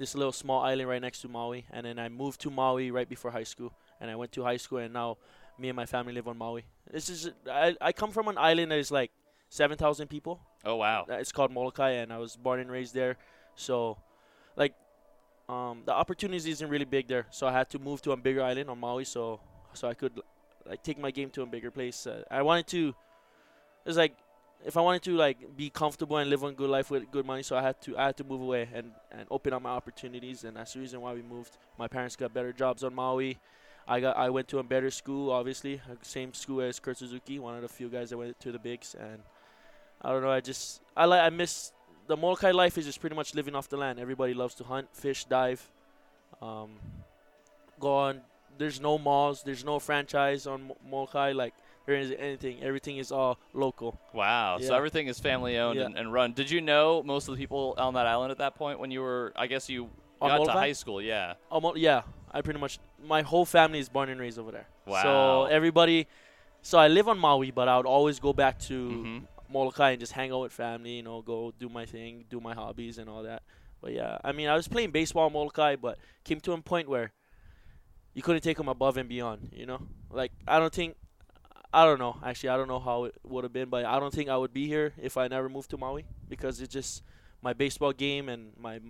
this 0.00 0.14
little 0.14 0.32
small 0.32 0.62
island 0.62 0.88
right 0.88 1.00
next 1.00 1.20
to 1.20 1.28
Maui. 1.28 1.66
And 1.70 1.84
then 1.84 1.98
I 1.98 2.08
moved 2.08 2.40
to 2.40 2.50
Maui 2.50 2.90
right 2.90 3.08
before 3.08 3.30
high 3.30 3.44
school. 3.44 3.70
And 4.00 4.10
I 4.10 4.16
went 4.16 4.32
to 4.32 4.42
high 4.42 4.56
school, 4.56 4.78
and 4.78 4.92
now 4.94 5.18
me 5.58 5.68
and 5.68 5.76
my 5.76 5.84
family 5.84 6.14
live 6.14 6.26
on 6.26 6.38
Maui. 6.38 6.64
This 6.90 7.10
is 7.10 7.30
I, 7.46 7.76
I 7.80 7.92
come 7.92 8.10
from 8.10 8.26
an 8.28 8.38
island 8.38 8.72
that 8.72 8.78
is 8.78 8.90
like 8.90 9.10
7,000 9.50 10.08
people. 10.08 10.40
Oh, 10.64 10.76
wow. 10.76 11.04
Uh, 11.08 11.14
It's 11.14 11.32
called 11.32 11.52
Molokai, 11.52 11.90
and 11.90 12.12
I 12.12 12.18
was 12.18 12.34
born 12.34 12.60
and 12.60 12.70
raised 12.70 12.94
there. 12.94 13.18
So, 13.56 13.98
like, 14.56 14.74
um, 15.50 15.82
the 15.84 15.92
opportunities 15.92 16.46
isn't 16.46 16.70
really 16.70 16.86
big 16.86 17.06
there. 17.06 17.26
So 17.30 17.46
I 17.46 17.52
had 17.52 17.68
to 17.70 17.78
move 17.78 18.00
to 18.02 18.12
a 18.12 18.16
bigger 18.16 18.42
island 18.42 18.70
on 18.70 18.78
Maui, 18.80 19.04
so 19.04 19.40
so 19.74 19.86
I 19.86 19.94
could 19.94 20.18
like 20.66 20.82
take 20.82 20.98
my 20.98 21.10
game 21.10 21.30
to 21.30 21.42
a 21.42 21.46
bigger 21.46 21.70
place. 21.70 22.06
Uh, 22.06 22.22
I 22.30 22.42
wanted 22.42 22.66
to. 22.68 22.94
It's 23.84 23.98
like 23.98 24.14
if 24.64 24.76
I 24.76 24.80
wanted 24.80 25.02
to 25.02 25.12
like 25.16 25.56
be 25.56 25.70
comfortable 25.70 26.18
and 26.18 26.28
live 26.28 26.42
a 26.42 26.52
good 26.52 26.70
life 26.70 26.90
with 26.90 27.10
good 27.10 27.24
money, 27.26 27.42
so 27.42 27.56
I 27.56 27.62
had 27.62 27.80
to 27.82 27.96
I 27.96 28.06
had 28.06 28.16
to 28.18 28.24
move 28.24 28.40
away 28.40 28.68
and 28.72 28.92
and 29.10 29.26
open 29.30 29.52
up 29.52 29.62
my 29.62 29.70
opportunities, 29.70 30.44
and 30.44 30.56
that's 30.56 30.74
the 30.74 30.80
reason 30.80 31.00
why 31.00 31.14
we 31.14 31.22
moved. 31.22 31.56
My 31.78 31.88
parents 31.88 32.16
got 32.16 32.34
better 32.34 32.52
jobs 32.52 32.84
on 32.84 32.94
Maui. 32.94 33.38
I 33.88 34.00
got 34.00 34.16
I 34.16 34.30
went 34.30 34.48
to 34.48 34.58
a 34.58 34.62
better 34.62 34.90
school, 34.90 35.30
obviously, 35.32 35.80
uh, 35.90 35.94
same 36.02 36.34
school 36.34 36.60
as 36.60 36.78
Kurt 36.78 36.98
Suzuki, 36.98 37.38
one 37.38 37.56
of 37.56 37.62
the 37.62 37.68
few 37.68 37.88
guys 37.88 38.10
that 38.10 38.18
went 38.18 38.38
to 38.40 38.52
the 38.52 38.58
bigs, 38.58 38.94
and 38.94 39.22
I 40.02 40.10
don't 40.10 40.22
know. 40.22 40.30
I 40.30 40.40
just 40.40 40.80
I 40.96 41.06
like 41.06 41.22
I 41.22 41.30
miss 41.30 41.72
the 42.06 42.16
Molokai 42.16 42.50
life 42.50 42.76
is 42.76 42.86
just 42.86 43.00
pretty 43.00 43.16
much 43.16 43.34
living 43.34 43.54
off 43.54 43.68
the 43.68 43.76
land. 43.76 43.98
Everybody 43.98 44.34
loves 44.34 44.54
to 44.56 44.64
hunt, 44.64 44.88
fish, 44.92 45.24
dive, 45.24 45.70
um, 46.42 46.70
go 47.78 47.94
on. 47.94 48.20
There's 48.58 48.80
no 48.80 48.98
malls. 48.98 49.42
There's 49.42 49.64
no 49.64 49.78
franchise 49.78 50.46
on 50.46 50.68
Mo- 50.68 50.76
Molokai. 50.88 51.32
Like 51.32 51.54
there 51.90 51.98
isn't 52.00 52.16
anything. 52.16 52.62
Everything 52.62 52.96
is 52.98 53.10
all 53.10 53.38
local. 53.52 53.98
Wow. 54.14 54.58
So 54.60 54.74
everything 54.74 55.08
is 55.08 55.18
family 55.18 55.58
owned 55.58 55.78
Yeah. 55.78 55.86
and, 55.86 55.98
and 55.98 56.12
run. 56.12 56.32
Did 56.32 56.50
you 56.50 56.60
know 56.60 57.02
most 57.02 57.28
of 57.28 57.34
the 57.34 57.38
people 57.40 57.74
on 57.78 57.94
that 57.94 58.06
island 58.06 58.30
at 58.30 58.38
that 58.38 58.54
point 58.54 58.78
when 58.78 58.90
you 58.90 59.00
were, 59.00 59.32
I 59.36 59.46
guess 59.48 59.68
you 59.68 59.90
On 60.20 60.28
got 60.30 60.44
to 60.44 60.52
high 60.52 60.72
school? 60.72 61.02
Yeah. 61.02 61.34
Almost, 61.50 61.78
yeah. 61.78 62.02
I 62.30 62.42
pretty 62.42 62.60
much 62.60 62.78
my 63.04 63.22
whole 63.22 63.44
family 63.44 63.80
is 63.80 63.88
born 63.88 64.08
and 64.08 64.20
raised 64.20 64.38
over 64.38 64.52
there. 64.52 64.66
Wow. 64.86 65.02
So 65.02 65.44
everybody. 65.46 66.06
So 66.62 66.78
I 66.78 66.88
live 66.88 67.08
on 67.08 67.18
Maui, 67.18 67.50
but 67.50 67.66
I 67.68 67.76
would 67.76 67.86
always 67.86 68.20
go 68.20 68.32
back 68.32 68.58
to 68.70 68.74
Mhm. 68.88 69.22
Molokai 69.52 69.90
and 69.92 70.00
just 70.00 70.12
hang 70.12 70.30
out 70.30 70.42
with 70.42 70.52
family. 70.52 70.92
You 70.92 71.02
know, 71.02 71.22
go 71.22 71.52
do 71.58 71.68
my 71.68 71.86
thing, 71.86 72.24
do 72.30 72.40
my 72.40 72.54
hobbies 72.54 72.98
and 72.98 73.10
all 73.10 73.24
that. 73.24 73.42
But 73.80 73.94
yeah, 73.94 74.18
I 74.22 74.30
mean, 74.32 74.46
I 74.48 74.54
was 74.54 74.68
playing 74.68 74.90
baseball 74.92 75.26
in 75.26 75.32
Molokai, 75.32 75.74
but 75.76 75.98
came 76.22 76.38
to 76.42 76.52
a 76.52 76.60
point 76.62 76.88
where 76.88 77.12
you 78.14 78.22
couldn't 78.22 78.42
take 78.42 78.58
them 78.58 78.68
above 78.68 78.96
and 78.96 79.08
beyond. 79.08 79.50
You 79.52 79.66
know, 79.66 79.80
like 80.10 80.30
I 80.46 80.58
don't 80.60 80.72
think. 80.72 80.94
I 81.72 81.84
don't 81.84 81.98
know. 81.98 82.16
Actually, 82.24 82.50
I 82.50 82.56
don't 82.56 82.68
know 82.68 82.80
how 82.80 83.04
it 83.04 83.14
would 83.24 83.44
have 83.44 83.52
been, 83.52 83.68
but 83.68 83.84
I 83.84 84.00
don't 84.00 84.12
think 84.12 84.28
I 84.28 84.36
would 84.36 84.52
be 84.52 84.66
here 84.66 84.92
if 85.00 85.16
I 85.16 85.28
never 85.28 85.48
moved 85.48 85.70
to 85.70 85.76
Maui 85.76 86.04
because 86.28 86.60
it's 86.60 86.72
just 86.72 87.02
my 87.42 87.52
baseball 87.52 87.92
game 87.92 88.28
and 88.28 88.52
my 88.58 88.80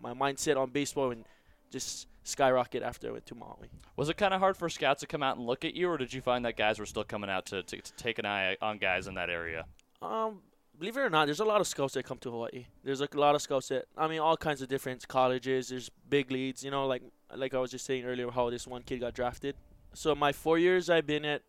my 0.00 0.12
mindset 0.12 0.56
on 0.56 0.70
baseball 0.70 1.10
and 1.10 1.24
just 1.70 2.06
skyrocket 2.22 2.82
after 2.82 3.08
I 3.08 3.12
went 3.12 3.26
to 3.26 3.34
Maui. 3.34 3.68
Was 3.96 4.08
it 4.08 4.16
kind 4.16 4.34
of 4.34 4.40
hard 4.40 4.56
for 4.56 4.68
scouts 4.68 5.00
to 5.00 5.06
come 5.06 5.22
out 5.22 5.36
and 5.36 5.46
look 5.46 5.64
at 5.64 5.74
you, 5.74 5.88
or 5.88 5.96
did 5.96 6.12
you 6.12 6.20
find 6.20 6.44
that 6.44 6.56
guys 6.56 6.78
were 6.78 6.86
still 6.86 7.04
coming 7.04 7.30
out 7.30 7.46
to, 7.46 7.62
to, 7.62 7.80
to 7.80 7.92
take 7.94 8.18
an 8.18 8.26
eye 8.26 8.56
on 8.60 8.78
guys 8.78 9.06
in 9.06 9.14
that 9.14 9.30
area? 9.30 9.64
Um, 10.02 10.40
believe 10.78 10.96
it 10.96 11.00
or 11.00 11.10
not, 11.10 11.26
there's 11.26 11.40
a 11.40 11.44
lot 11.44 11.60
of 11.60 11.66
scouts 11.66 11.94
that 11.94 12.04
come 12.04 12.18
to 12.18 12.30
Hawaii. 12.30 12.66
There's 12.84 13.00
like 13.00 13.14
a 13.14 13.20
lot 13.20 13.34
of 13.34 13.42
scouts 13.42 13.68
that 13.68 13.86
I 13.96 14.08
mean, 14.08 14.20
all 14.20 14.36
kinds 14.36 14.62
of 14.62 14.68
different 14.68 15.06
colleges. 15.08 15.68
There's 15.68 15.90
big 16.08 16.30
leads, 16.30 16.64
you 16.64 16.70
know, 16.70 16.86
like 16.86 17.02
like 17.34 17.54
I 17.54 17.58
was 17.58 17.70
just 17.70 17.86
saying 17.86 18.04
earlier, 18.04 18.30
how 18.30 18.50
this 18.50 18.66
one 18.66 18.82
kid 18.82 19.00
got 19.00 19.14
drafted. 19.14 19.56
So 19.94 20.14
my 20.14 20.32
four 20.32 20.58
years 20.58 20.90
I've 20.90 21.06
been 21.06 21.24
at, 21.24 21.42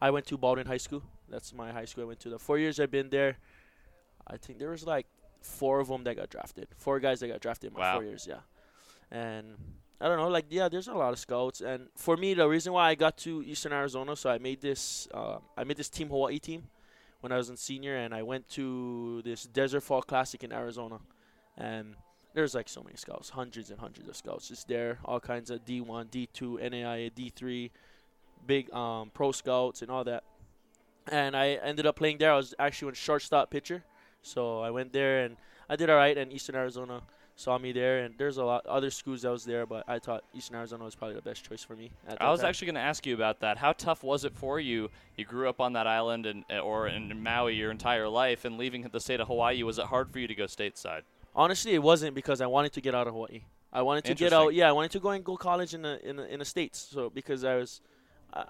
I 0.00 0.10
went 0.10 0.26
to 0.26 0.36
Baldwin 0.38 0.66
High 0.66 0.76
School. 0.76 1.02
That's 1.28 1.52
my 1.52 1.72
high 1.72 1.84
school 1.86 2.04
I 2.04 2.06
went 2.08 2.20
to. 2.20 2.28
The 2.30 2.38
four 2.38 2.58
years 2.58 2.78
I've 2.78 2.90
been 2.90 3.08
there, 3.10 3.36
I 4.26 4.36
think 4.36 4.58
there 4.58 4.70
was 4.70 4.86
like 4.86 5.06
four 5.40 5.80
of 5.80 5.88
them 5.88 6.04
that 6.04 6.16
got 6.16 6.30
drafted. 6.30 6.68
Four 6.76 7.00
guys 7.00 7.20
that 7.20 7.28
got 7.28 7.40
drafted 7.40 7.70
in 7.70 7.74
my 7.74 7.80
Wow. 7.80 7.94
four 7.96 8.04
years, 8.04 8.26
yeah. 8.28 8.40
And 9.10 9.56
I 10.00 10.08
don't 10.08 10.18
know, 10.18 10.28
like 10.28 10.46
yeah, 10.50 10.68
there's 10.68 10.88
a 10.88 10.94
lot 10.94 11.12
of 11.12 11.18
scouts. 11.18 11.60
And 11.60 11.88
for 11.96 12.16
me, 12.16 12.34
the 12.34 12.46
reason 12.48 12.72
why 12.72 12.88
I 12.90 12.94
got 12.94 13.16
to 13.18 13.42
Eastern 13.44 13.72
Arizona, 13.72 14.14
so 14.16 14.30
I 14.30 14.38
made 14.38 14.60
this, 14.60 15.08
uh, 15.14 15.38
I 15.56 15.64
made 15.64 15.76
this 15.78 15.88
Team 15.88 16.08
Hawaii 16.08 16.38
team 16.38 16.64
when 17.20 17.32
I 17.32 17.36
was 17.36 17.48
in 17.48 17.56
senior, 17.56 17.96
and 17.96 18.14
I 18.14 18.22
went 18.22 18.48
to 18.50 19.22
this 19.22 19.44
Desert 19.44 19.80
Fall 19.80 20.02
Classic 20.02 20.42
in 20.44 20.52
Arizona, 20.52 20.98
and 21.56 21.94
there's 22.34 22.54
like 22.54 22.68
so 22.68 22.82
many 22.82 22.96
scouts, 22.96 23.30
hundreds 23.30 23.70
and 23.70 23.80
hundreds 23.80 24.06
of 24.08 24.16
scouts 24.16 24.48
just 24.48 24.68
there, 24.68 24.98
all 25.04 25.18
kinds 25.20 25.50
of 25.50 25.64
D1, 25.64 26.10
D2, 26.10 26.60
NAIA, 26.60 27.10
D3, 27.10 27.70
big 28.46 28.72
um, 28.72 29.10
pro 29.14 29.32
scouts 29.32 29.82
and 29.82 29.90
all 29.90 30.04
that. 30.04 30.24
And 31.10 31.36
I 31.36 31.50
ended 31.62 31.86
up 31.86 31.96
playing 31.96 32.18
there. 32.18 32.32
I 32.32 32.36
was 32.36 32.54
actually 32.58 32.92
a 32.92 32.94
shortstop 32.94 33.50
pitcher, 33.50 33.84
so 34.22 34.60
I 34.60 34.70
went 34.70 34.92
there 34.92 35.24
and 35.24 35.36
I 35.68 35.76
did 35.76 35.88
all 35.88 35.96
right. 35.96 36.16
And 36.18 36.32
Eastern 36.32 36.56
Arizona 36.56 37.02
saw 37.36 37.58
me 37.58 37.70
there, 37.70 37.98
and 38.04 38.14
there's 38.16 38.38
a 38.38 38.44
lot 38.44 38.64
other 38.66 38.90
schools 38.90 39.22
that 39.22 39.30
was 39.30 39.44
there, 39.44 39.66
but 39.66 39.84
I 39.86 39.98
thought 39.98 40.24
Eastern 40.34 40.56
Arizona 40.56 40.84
was 40.84 40.94
probably 40.94 41.16
the 41.16 41.22
best 41.22 41.44
choice 41.44 41.62
for 41.62 41.76
me. 41.76 41.90
At 42.08 42.20
I 42.20 42.30
was 42.30 42.40
time. 42.40 42.48
actually 42.48 42.66
going 42.66 42.76
to 42.76 42.80
ask 42.80 43.06
you 43.06 43.14
about 43.14 43.40
that. 43.40 43.58
How 43.58 43.72
tough 43.72 44.02
was 44.02 44.24
it 44.24 44.34
for 44.34 44.58
you? 44.58 44.90
You 45.16 45.26
grew 45.26 45.48
up 45.48 45.60
on 45.60 45.74
that 45.74 45.86
island 45.86 46.24
and 46.26 46.44
or 46.62 46.88
in 46.88 47.22
Maui 47.22 47.54
your 47.54 47.70
entire 47.70 48.08
life, 48.08 48.44
and 48.44 48.56
leaving 48.56 48.82
the 48.90 49.00
state 49.00 49.20
of 49.20 49.28
Hawaii, 49.28 49.62
was 49.62 49.78
it 49.78 49.86
hard 49.86 50.10
for 50.10 50.18
you 50.18 50.26
to 50.26 50.34
go 50.34 50.44
stateside? 50.44 51.02
Honestly, 51.34 51.74
it 51.74 51.82
wasn't 51.82 52.14
because 52.14 52.40
I 52.40 52.46
wanted 52.46 52.72
to 52.72 52.80
get 52.80 52.94
out 52.94 53.06
of 53.06 53.12
Hawaii. 53.12 53.42
I 53.72 53.82
wanted 53.82 54.06
to 54.06 54.14
get 54.14 54.32
out. 54.32 54.54
Yeah, 54.54 54.70
I 54.70 54.72
wanted 54.72 54.92
to 54.92 55.00
go 55.00 55.10
and 55.10 55.22
go 55.22 55.36
college 55.36 55.74
in 55.74 55.82
the 55.82 56.08
in 56.08 56.16
the, 56.16 56.32
in 56.32 56.38
the 56.38 56.46
states. 56.46 56.88
So 56.90 57.10
because 57.10 57.44
I 57.44 57.56
was, 57.56 57.82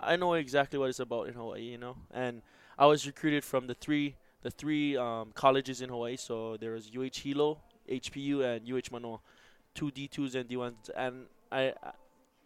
I, 0.00 0.16
know 0.16 0.34
exactly 0.34 0.78
what 0.78 0.88
it's 0.88 1.00
about 1.00 1.28
in 1.28 1.34
Hawaii, 1.34 1.62
you 1.62 1.78
know. 1.78 1.96
And 2.12 2.42
I 2.78 2.86
was 2.86 3.06
recruited 3.06 3.44
from 3.44 3.66
the 3.66 3.74
three 3.74 4.16
the 4.42 4.50
three 4.50 4.96
um, 4.96 5.32
colleges 5.34 5.80
in 5.80 5.88
Hawaii. 5.88 6.16
So 6.16 6.56
there 6.56 6.72
was 6.72 6.90
UH 6.94 7.20
Hilo, 7.22 7.58
HPU, 7.90 8.42
and 8.44 8.68
UH 8.70 8.92
Manoa, 8.92 9.18
two 9.74 9.90
D2s 9.90 10.34
and 10.34 10.48
D1s. 10.48 10.90
And 10.96 11.26
I 11.50 11.72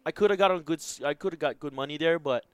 I 0.05 0.11
could 0.11 0.29
have 0.29 0.39
got 0.39 0.51
on 0.51 0.61
good. 0.61 0.83
I 1.05 1.13
could 1.13 1.33
have 1.33 1.39
got 1.39 1.59
good 1.59 1.73
money 1.73 1.97
there, 1.97 2.19
but 2.19 2.45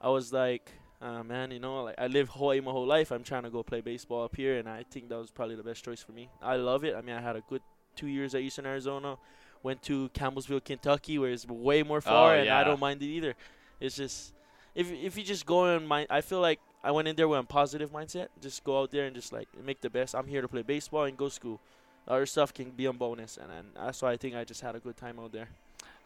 I 0.00 0.08
was 0.08 0.32
like. 0.32 0.70
Uh, 0.98 1.22
man, 1.22 1.50
you 1.50 1.60
know, 1.60 1.82
like 1.84 1.94
I 1.98 2.06
live 2.06 2.30
Hawaii 2.30 2.58
my 2.62 2.70
whole 2.70 2.86
life. 2.86 3.12
I'm 3.12 3.22
trying 3.22 3.42
to 3.42 3.50
go 3.50 3.62
play 3.62 3.82
baseball 3.82 4.24
up 4.24 4.34
here, 4.34 4.56
and 4.56 4.66
I 4.66 4.82
think 4.90 5.10
that 5.10 5.18
was 5.18 5.30
probably 5.30 5.54
the 5.54 5.62
best 5.62 5.84
choice 5.84 6.02
for 6.02 6.12
me. 6.12 6.30
I 6.40 6.56
love 6.56 6.84
it. 6.84 6.94
I 6.96 7.02
mean, 7.02 7.14
I 7.14 7.20
had 7.20 7.36
a 7.36 7.42
good 7.50 7.60
two 7.96 8.06
years 8.06 8.34
at 8.34 8.40
Eastern 8.40 8.64
Arizona. 8.64 9.18
Went 9.62 9.82
to 9.82 10.08
Campbellsville, 10.10 10.64
Kentucky, 10.64 11.18
where 11.18 11.30
it's 11.30 11.46
way 11.46 11.82
more 11.82 12.00
far, 12.00 12.36
and 12.36 12.46
yeah. 12.46 12.58
I 12.58 12.64
don't 12.64 12.80
mind 12.80 13.02
it 13.02 13.06
either. 13.06 13.34
It's 13.80 13.96
just 13.96 14.32
if 14.74 14.90
if 14.92 15.16
you 15.16 15.24
just 15.24 15.46
go 15.46 15.74
in 15.76 15.86
mind, 15.86 16.08
I 16.10 16.20
feel 16.20 16.40
like 16.40 16.60
I 16.84 16.90
went 16.90 17.08
in 17.08 17.16
there 17.16 17.28
with 17.28 17.40
a 17.40 17.42
positive 17.44 17.90
mindset. 17.92 18.28
Just 18.40 18.62
go 18.64 18.80
out 18.80 18.90
there 18.90 19.06
and 19.06 19.14
just 19.14 19.32
like 19.32 19.48
make 19.64 19.80
the 19.80 19.90
best. 19.90 20.14
I'm 20.14 20.26
here 20.26 20.42
to 20.42 20.48
play 20.48 20.62
baseball 20.62 21.04
and 21.04 21.16
go 21.16 21.28
school. 21.28 21.60
Other 22.08 22.26
stuff 22.26 22.54
can 22.54 22.70
be 22.70 22.84
a 22.86 22.92
bonus, 22.92 23.36
and, 23.36 23.50
and 23.50 23.68
that's 23.74 24.00
why 24.00 24.12
I 24.12 24.16
think 24.16 24.36
I 24.36 24.44
just 24.44 24.60
had 24.60 24.76
a 24.76 24.78
good 24.78 24.96
time 24.96 25.18
out 25.18 25.32
there. 25.32 25.48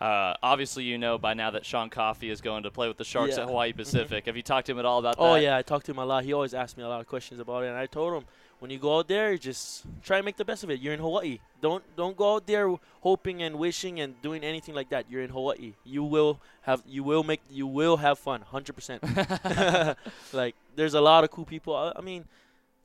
Uh, 0.01 0.33
obviously, 0.43 0.83
you 0.85 0.97
know 0.97 1.19
by 1.19 1.35
now 1.35 1.51
that 1.51 1.67
Sean 1.67 1.91
Coffey 1.91 2.31
is 2.31 2.41
going 2.41 2.63
to 2.63 2.71
play 2.71 2.89
with 2.89 2.97
the 2.97 3.05
Sharks 3.05 3.37
Yeah. 3.37 3.43
at 3.43 3.49
Hawaii 3.49 3.73
Pacific. 3.83 4.25
Have 4.25 4.35
you 4.37 4.43
talked 4.43 4.67
to 4.67 4.73
him 4.73 4.79
at 4.79 4.87
all 4.87 4.99
about 4.99 5.17
Oh 5.19 5.25
that? 5.25 5.31
Oh 5.33 5.35
yeah, 5.37 5.59
I 5.59 5.63
talked 5.63 5.85
to 5.87 5.93
him 5.93 5.99
a 5.99 6.07
lot. 6.07 6.25
He 6.25 6.33
always 6.33 6.55
asked 6.55 6.79
me 6.79 6.85
a 6.85 6.89
lot 6.89 7.01
of 7.01 7.07
questions 7.07 7.39
about 7.39 7.65
it, 7.65 7.69
and 7.69 7.77
I 7.77 7.85
told 7.85 8.15
him 8.15 8.25
when 8.61 8.71
you 8.71 8.79
go 8.79 8.99
out 8.99 9.09
there, 9.09 9.37
just 9.37 9.85
try 10.03 10.19
and 10.19 10.25
make 10.25 10.37
the 10.37 10.45
best 10.45 10.63
of 10.65 10.71
it. 10.71 10.81
You're 10.81 10.95
in 10.95 11.01
Hawaii. 11.01 11.39
Don't 11.61 11.83
don't 11.97 12.17
go 12.17 12.35
out 12.37 12.47
there 12.47 12.73
hoping 13.01 13.43
and 13.43 13.57
wishing 13.57 14.01
and 14.01 14.15
doing 14.23 14.45
anything 14.45 14.75
like 14.75 14.91
that. 14.91 15.11
You're 15.11 15.23
in 15.23 15.31
Hawaii. 15.31 15.75
You 15.85 16.05
will 16.05 16.39
have 16.63 16.83
you 16.87 17.03
will 17.03 17.25
make 17.25 17.41
you 17.51 17.67
will 17.67 17.97
have 17.97 18.19
fun, 18.19 18.43
hundred 18.43 18.75
percent. 18.75 19.03
Like 20.33 20.55
there's 20.77 20.95
a 20.95 21.01
lot 21.01 21.25
of 21.25 21.31
cool 21.31 21.45
people. 21.45 21.75
I, 21.75 21.93
I 21.97 22.01
mean, 22.01 22.25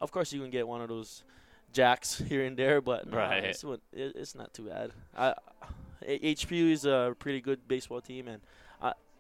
of 0.02 0.12
course 0.12 0.34
you 0.34 0.42
can 0.42 0.50
get 0.50 0.68
one 0.68 0.82
of 0.82 0.90
those 0.90 1.24
jacks 1.74 2.18
here 2.30 2.44
and 2.46 2.58
there, 2.58 2.82
but 2.82 3.10
nah, 3.10 3.18
Right. 3.18 3.44
it's, 3.44 3.64
it's 3.94 4.34
not 4.36 4.54
too 4.54 4.64
bad. 4.64 4.92
I, 5.16 5.36
HPU 6.08 6.72
is 6.72 6.86
a 6.86 7.16
pretty 7.18 7.42
good 7.42 7.68
baseball 7.68 8.00
team, 8.02 8.28
and 8.28 8.42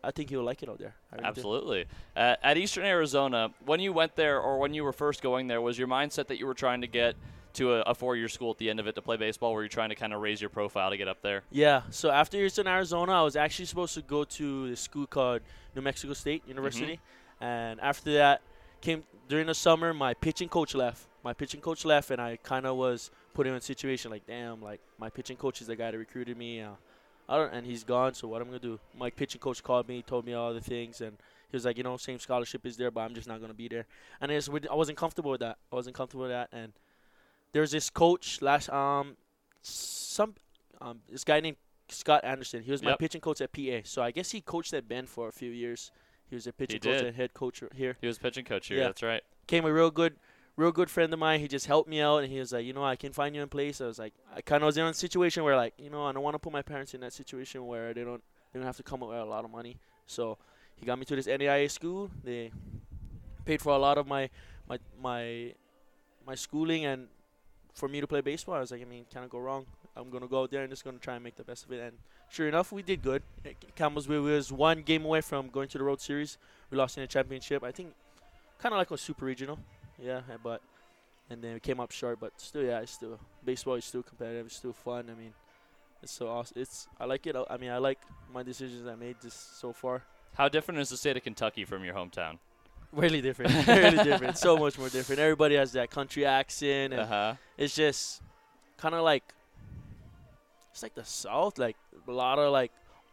I 0.05 0.11
think 0.11 0.31
you'll 0.31 0.43
like 0.43 0.61
it 0.63 0.69
out 0.69 0.79
there. 0.79 0.95
Absolutely. 1.23 1.85
Uh, 2.15 2.35
at 2.43 2.57
Eastern 2.57 2.85
Arizona, 2.85 3.51
when 3.65 3.79
you 3.79 3.91
went 3.91 4.15
there 4.15 4.39
or 4.39 4.59
when 4.59 4.73
you 4.73 4.83
were 4.83 4.93
first 4.93 5.21
going 5.21 5.47
there, 5.47 5.61
was 5.61 5.77
your 5.77 5.87
mindset 5.87 6.27
that 6.27 6.37
you 6.37 6.45
were 6.45 6.53
trying 6.53 6.81
to 6.81 6.87
get 6.87 7.15
to 7.53 7.73
a, 7.73 7.81
a 7.81 7.95
four-year 7.95 8.27
school 8.27 8.51
at 8.51 8.57
the 8.57 8.69
end 8.69 8.79
of 8.79 8.87
it 8.87 8.95
to 8.95 9.01
play 9.01 9.17
baseball? 9.17 9.53
Were 9.53 9.63
you 9.63 9.69
trying 9.69 9.89
to 9.89 9.95
kind 9.95 10.13
of 10.13 10.21
raise 10.21 10.39
your 10.39 10.49
profile 10.49 10.89
to 10.91 10.97
get 10.97 11.07
up 11.07 11.21
there? 11.21 11.43
Yeah. 11.51 11.83
So 11.89 12.11
after 12.11 12.37
in 12.37 12.67
Arizona, 12.67 13.13
I 13.13 13.21
was 13.23 13.35
actually 13.35 13.65
supposed 13.65 13.95
to 13.95 14.01
go 14.01 14.23
to 14.23 14.69
the 14.69 14.75
school 14.75 15.07
called 15.07 15.41
New 15.75 15.81
Mexico 15.81 16.13
State 16.13 16.47
University, 16.47 16.99
and 17.41 17.79
after 17.79 18.13
that, 18.13 18.41
came 18.81 19.03
during 19.27 19.47
the 19.47 19.55
summer. 19.55 19.93
My 19.93 20.13
pitching 20.13 20.49
coach 20.49 20.75
left. 20.75 21.07
My 21.23 21.33
pitching 21.33 21.61
coach 21.61 21.85
left, 21.85 22.11
and 22.11 22.21
I 22.21 22.37
kind 22.37 22.65
of 22.65 22.75
was 22.75 23.09
put 23.33 23.47
in 23.47 23.53
a 23.53 23.61
situation 23.61 24.11
like, 24.11 24.27
damn, 24.27 24.61
like 24.61 24.79
my 24.99 25.09
pitching 25.09 25.37
coach 25.37 25.61
is 25.61 25.67
the 25.67 25.75
guy 25.75 25.91
that 25.91 25.97
recruited 25.97 26.37
me. 26.37 26.61
Uh, 26.61 26.71
I 27.27 27.37
don't, 27.37 27.53
and 27.53 27.65
he's 27.65 27.83
gone. 27.83 28.13
So 28.13 28.27
what 28.27 28.41
I'm 28.41 28.47
gonna 28.47 28.59
do? 28.59 28.79
My 28.97 29.09
pitching 29.09 29.41
coach 29.41 29.63
called 29.63 29.87
me, 29.87 30.01
told 30.01 30.25
me 30.25 30.33
all 30.33 30.53
the 30.53 30.61
things, 30.61 31.01
and 31.01 31.17
he 31.49 31.55
was 31.55 31.65
like, 31.65 31.77
you 31.77 31.83
know, 31.83 31.97
same 31.97 32.19
scholarship 32.19 32.65
is 32.65 32.77
there, 32.77 32.91
but 32.91 33.01
I'm 33.01 33.13
just 33.15 33.27
not 33.27 33.41
gonna 33.41 33.53
be 33.53 33.67
there. 33.67 33.85
And 34.21 34.31
I, 34.31 34.35
just, 34.35 34.49
I 34.69 34.75
wasn't 34.75 34.97
comfortable 34.97 35.31
with 35.31 35.41
that. 35.41 35.57
I 35.71 35.75
wasn't 35.75 35.95
comfortable 35.95 36.23
with 36.23 36.31
that. 36.31 36.49
And 36.51 36.73
there's 37.51 37.71
this 37.71 37.89
coach 37.89 38.41
last 38.41 38.69
um 38.69 39.15
some 39.61 40.35
um 40.81 40.99
this 41.09 41.23
guy 41.23 41.39
named 41.39 41.57
Scott 41.89 42.23
Anderson. 42.23 42.61
He 42.63 42.71
was 42.71 42.83
my 42.83 42.95
pitching 42.95 43.21
coach 43.21 43.41
at 43.41 43.51
PA. 43.51 43.79
So 43.83 44.01
I 44.01 44.11
guess 44.11 44.31
he 44.31 44.41
coached 44.41 44.73
at 44.73 44.87
Bend 44.87 45.07
for 45.09 45.27
a 45.27 45.31
few 45.31 45.51
years. 45.51 45.91
He 46.29 46.35
was 46.35 46.47
a 46.47 46.53
pitching 46.53 46.75
He 46.75 46.79
coach 46.79 46.97
did. 46.99 47.07
and 47.07 47.15
head 47.15 47.33
coach 47.33 47.63
here. 47.75 47.97
He 48.01 48.07
was 48.07 48.17
pitching 48.17 48.45
coach 48.45 48.67
here. 48.67 48.79
Yeah. 48.79 48.85
That's 48.85 49.03
right. 49.03 49.21
Came 49.47 49.65
a 49.65 49.71
real 49.73 49.91
good 49.91 50.15
real 50.57 50.71
good 50.71 50.89
friend 50.89 51.11
of 51.13 51.19
mine. 51.19 51.39
He 51.39 51.47
just 51.47 51.65
helped 51.65 51.89
me 51.89 52.01
out 52.01 52.17
and 52.23 52.31
he 52.31 52.39
was 52.39 52.53
like, 52.53 52.65
you 52.65 52.73
know, 52.73 52.83
I 52.83 52.95
can 52.95 53.11
find 53.11 53.35
you 53.35 53.41
in 53.41 53.49
place. 53.49 53.81
I 53.81 53.85
was 53.85 53.99
like 53.99 54.13
I 54.35 54.41
kinda 54.41 54.65
was 54.65 54.77
in 54.77 54.85
a 54.85 54.93
situation 54.93 55.43
where 55.43 55.55
like, 55.55 55.73
you 55.77 55.89
know, 55.89 56.05
I 56.05 56.11
don't 56.11 56.23
wanna 56.23 56.39
put 56.39 56.53
my 56.53 56.61
parents 56.61 56.93
in 56.93 57.01
that 57.01 57.13
situation 57.13 57.65
where 57.65 57.93
they 57.93 58.03
don't 58.03 58.23
they 58.51 58.59
don't 58.59 58.65
have 58.65 58.77
to 58.77 58.83
come 58.83 59.03
up 59.03 59.09
with 59.09 59.17
a 59.17 59.25
lot 59.25 59.43
of 59.45 59.51
money. 59.51 59.77
So 60.07 60.37
he 60.75 60.85
got 60.85 60.97
me 60.99 61.05
to 61.05 61.15
this 61.15 61.27
NAIA 61.27 61.69
school. 61.69 62.09
They 62.23 62.51
paid 63.43 63.61
for 63.61 63.73
a 63.73 63.77
lot 63.77 63.97
of 63.97 64.07
my 64.07 64.29
my 64.67 64.79
my 65.01 65.53
my 66.25 66.35
schooling 66.35 66.85
and 66.85 67.07
for 67.73 67.89
me 67.89 67.99
to 68.01 68.07
play 68.07 68.21
baseball. 68.21 68.55
I 68.55 68.59
was 68.61 68.71
like, 68.71 68.81
I 68.81 68.85
mean, 68.85 69.05
can't 69.11 69.29
go 69.29 69.39
wrong. 69.39 69.65
I'm 69.95 70.09
gonna 70.09 70.27
go 70.27 70.43
out 70.43 70.51
there 70.51 70.61
and 70.61 70.69
just 70.69 70.83
gonna 70.83 70.97
try 70.97 71.15
and 71.15 71.23
make 71.23 71.35
the 71.35 71.43
best 71.43 71.65
of 71.65 71.71
it. 71.71 71.81
And 71.81 71.97
sure 72.29 72.47
enough, 72.47 72.71
we 72.71 72.81
did 72.81 73.01
good. 73.01 73.23
Campbellsville 73.77 74.23
was 74.23 74.51
one 74.51 74.81
game 74.81 75.05
away 75.05 75.21
from 75.21 75.49
going 75.49 75.67
to 75.69 75.77
the 75.77 75.83
World 75.83 76.01
Series. 76.01 76.37
We 76.69 76.77
lost 76.77 76.97
in 76.97 77.01
the 77.01 77.07
championship. 77.07 77.63
I 77.63 77.71
think 77.71 77.93
kind 78.59 78.73
of 78.73 78.79
like 78.79 78.91
a 78.91 78.97
super 78.97 79.25
regional, 79.25 79.59
yeah. 80.01 80.21
But 80.43 80.61
and 81.29 81.41
then 81.43 81.53
we 81.55 81.59
came 81.59 81.79
up 81.79 81.91
short. 81.91 82.19
But 82.19 82.33
still, 82.37 82.63
yeah, 82.63 82.79
it's 82.81 82.91
still 82.93 83.19
baseball 83.43 83.75
is 83.75 83.85
still 83.85 84.03
competitive. 84.03 84.45
It's 84.47 84.55
still 84.57 84.73
fun. 84.73 85.09
I 85.09 85.19
mean, 85.19 85.33
it's 86.03 86.11
so 86.11 86.27
awesome. 86.27 86.61
It's 86.61 86.87
I 86.99 87.05
like 87.05 87.25
it. 87.27 87.35
I 87.49 87.57
mean, 87.57 87.71
I 87.71 87.77
like 87.77 87.99
my 88.33 88.43
decisions 88.43 88.87
I 88.87 88.95
made 88.95 89.17
just 89.21 89.59
so 89.59 89.73
far. 89.73 90.03
How 90.35 90.49
different 90.49 90.79
is 90.81 90.89
the 90.89 90.97
state 90.97 91.15
of 91.17 91.23
Kentucky 91.23 91.65
from 91.65 91.83
your 91.83 91.93
hometown? 91.95 92.37
Really 92.93 93.19
different. 93.19 93.67
really 93.67 94.01
different. 94.05 94.37
So 94.37 94.55
much 94.55 94.77
more 94.77 94.87
different. 94.87 95.19
Everybody 95.19 95.55
has 95.55 95.73
that 95.73 95.89
country 95.89 96.25
accent, 96.25 96.93
and 96.93 97.01
Uh 97.01 97.05
huh. 97.05 97.33
it's 97.57 97.75
just 97.75 98.21
kind 98.77 98.95
of 98.95 99.03
like 99.03 99.23
it's 100.71 100.81
like 100.81 100.95
the 100.95 101.03
South, 101.03 101.57
like 101.57 101.75
a 102.07 102.11
lot 102.11 102.39
of 102.39 102.53
like 102.53 102.71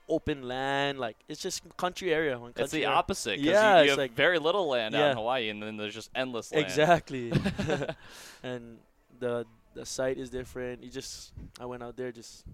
open 0.09 0.43
land. 0.49 0.99
Like 0.99 1.17
it's 1.29 1.41
just 1.41 1.63
country 1.77 2.13
area. 2.13 2.39
When 2.39 2.53
It's 2.57 2.73
the 2.73 2.85
area- 2.85 2.89
opposite. 2.97 3.39
Yeah, 3.39 3.53
you, 3.73 3.77
you 3.79 3.83
it's 3.83 3.91
have 3.91 3.99
like- 3.99 4.15
very 4.15 4.39
little 4.39 4.69
land 4.69 4.95
out 4.95 5.11
in 5.13 5.17
Hawaii, 5.17 5.49
and 5.49 5.63
then 5.63 5.77
there's 5.77 5.95
just 5.95 6.11
endless 6.15 6.53
land. 6.53 6.65
Exactly. 6.65 7.33
and 8.43 8.79
the 9.19 9.47
the 9.75 9.87
site 9.87 10.19
is 10.19 10.31
different. 10.31 10.83
You 10.83 10.91
just 10.91 11.33
I 11.61 11.67
went 11.67 11.83
out 11.83 11.97
there 11.97 12.13
just 12.13 12.45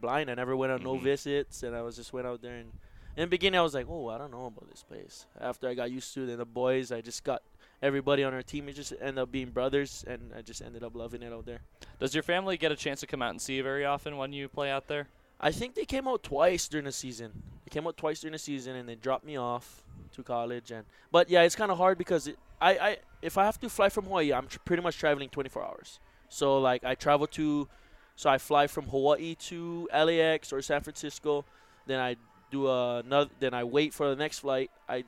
blind. 0.00 0.30
I 0.30 0.34
never 0.34 0.56
went 0.56 0.72
on 0.72 0.82
no 0.82 0.94
Mhm. 0.96 1.02
visits, 1.02 1.62
and 1.62 1.74
I 1.76 1.82
was 1.82 1.96
just 1.96 2.12
went 2.12 2.26
out 2.26 2.42
there 2.42 2.56
and. 2.56 2.72
In 3.14 3.24
the 3.24 3.26
beginning, 3.26 3.60
I 3.60 3.62
was 3.62 3.74
like, 3.74 3.84
"Oh, 3.90 4.08
I 4.08 4.16
don't 4.16 4.30
know 4.30 4.46
about 4.46 4.70
this 4.70 4.82
place." 4.82 5.26
After 5.38 5.68
I 5.68 5.74
got 5.74 5.90
used 5.90 6.14
to 6.14 6.22
it, 6.22 6.30
and 6.30 6.38
the 6.40 6.46
boys, 6.46 6.90
I 6.90 7.02
just 7.02 7.22
got 7.24 7.42
everybody 7.82 8.24
on 8.24 8.32
our 8.32 8.40
team. 8.40 8.70
It 8.70 8.72
just 8.72 8.94
ended 9.02 9.18
up 9.18 9.30
being 9.30 9.50
brothers, 9.50 10.02
and 10.08 10.32
I 10.34 10.40
just 10.40 10.62
ended 10.62 10.82
up 10.82 10.94
loving 10.96 11.22
it 11.22 11.30
out 11.30 11.44
there. 11.44 11.60
Does 12.00 12.14
your 12.14 12.22
family 12.22 12.56
get 12.56 12.72
a 12.72 12.76
chance 12.76 13.00
to 13.00 13.06
come 13.06 13.20
out 13.20 13.28
and 13.28 13.38
see 13.38 13.56
you 13.56 13.62
very 13.62 13.84
often 13.84 14.16
when 14.16 14.32
you 14.32 14.48
play 14.48 14.70
out 14.70 14.88
there? 14.88 15.08
I 15.42 15.50
think 15.50 15.74
they 15.74 15.84
came 15.84 16.06
out 16.06 16.22
twice 16.22 16.68
during 16.68 16.84
the 16.84 16.92
season. 16.92 17.32
They 17.64 17.70
came 17.70 17.86
out 17.86 17.96
twice 17.96 18.20
during 18.20 18.32
the 18.32 18.38
season, 18.38 18.76
and 18.76 18.88
they 18.88 18.94
dropped 18.94 19.24
me 19.24 19.36
off 19.36 19.82
to 20.12 20.22
college. 20.22 20.70
And 20.70 20.84
but 21.10 21.28
yeah, 21.28 21.42
it's 21.42 21.56
kind 21.56 21.72
of 21.72 21.78
hard 21.78 21.98
because 21.98 22.28
it, 22.28 22.38
I, 22.60 22.70
I 22.78 22.96
if 23.20 23.36
I 23.36 23.44
have 23.44 23.58
to 23.60 23.68
fly 23.68 23.88
from 23.88 24.04
Hawaii, 24.04 24.32
I'm 24.32 24.46
tr- 24.46 24.58
pretty 24.64 24.82
much 24.82 24.96
traveling 24.98 25.28
24 25.28 25.64
hours. 25.64 25.98
So 26.28 26.58
like 26.58 26.84
I 26.84 26.94
travel 26.94 27.26
to, 27.28 27.68
so 28.14 28.30
I 28.30 28.38
fly 28.38 28.66
from 28.68 28.86
Hawaii 28.86 29.34
to 29.34 29.88
LAX 29.92 30.52
or 30.52 30.62
San 30.62 30.80
Francisco, 30.80 31.44
then 31.86 31.98
I 31.98 32.16
do 32.50 32.70
another, 32.70 33.30
then 33.40 33.52
I 33.52 33.64
wait 33.64 33.92
for 33.92 34.08
the 34.08 34.16
next 34.16 34.40
flight. 34.40 34.70
I 34.88 35.04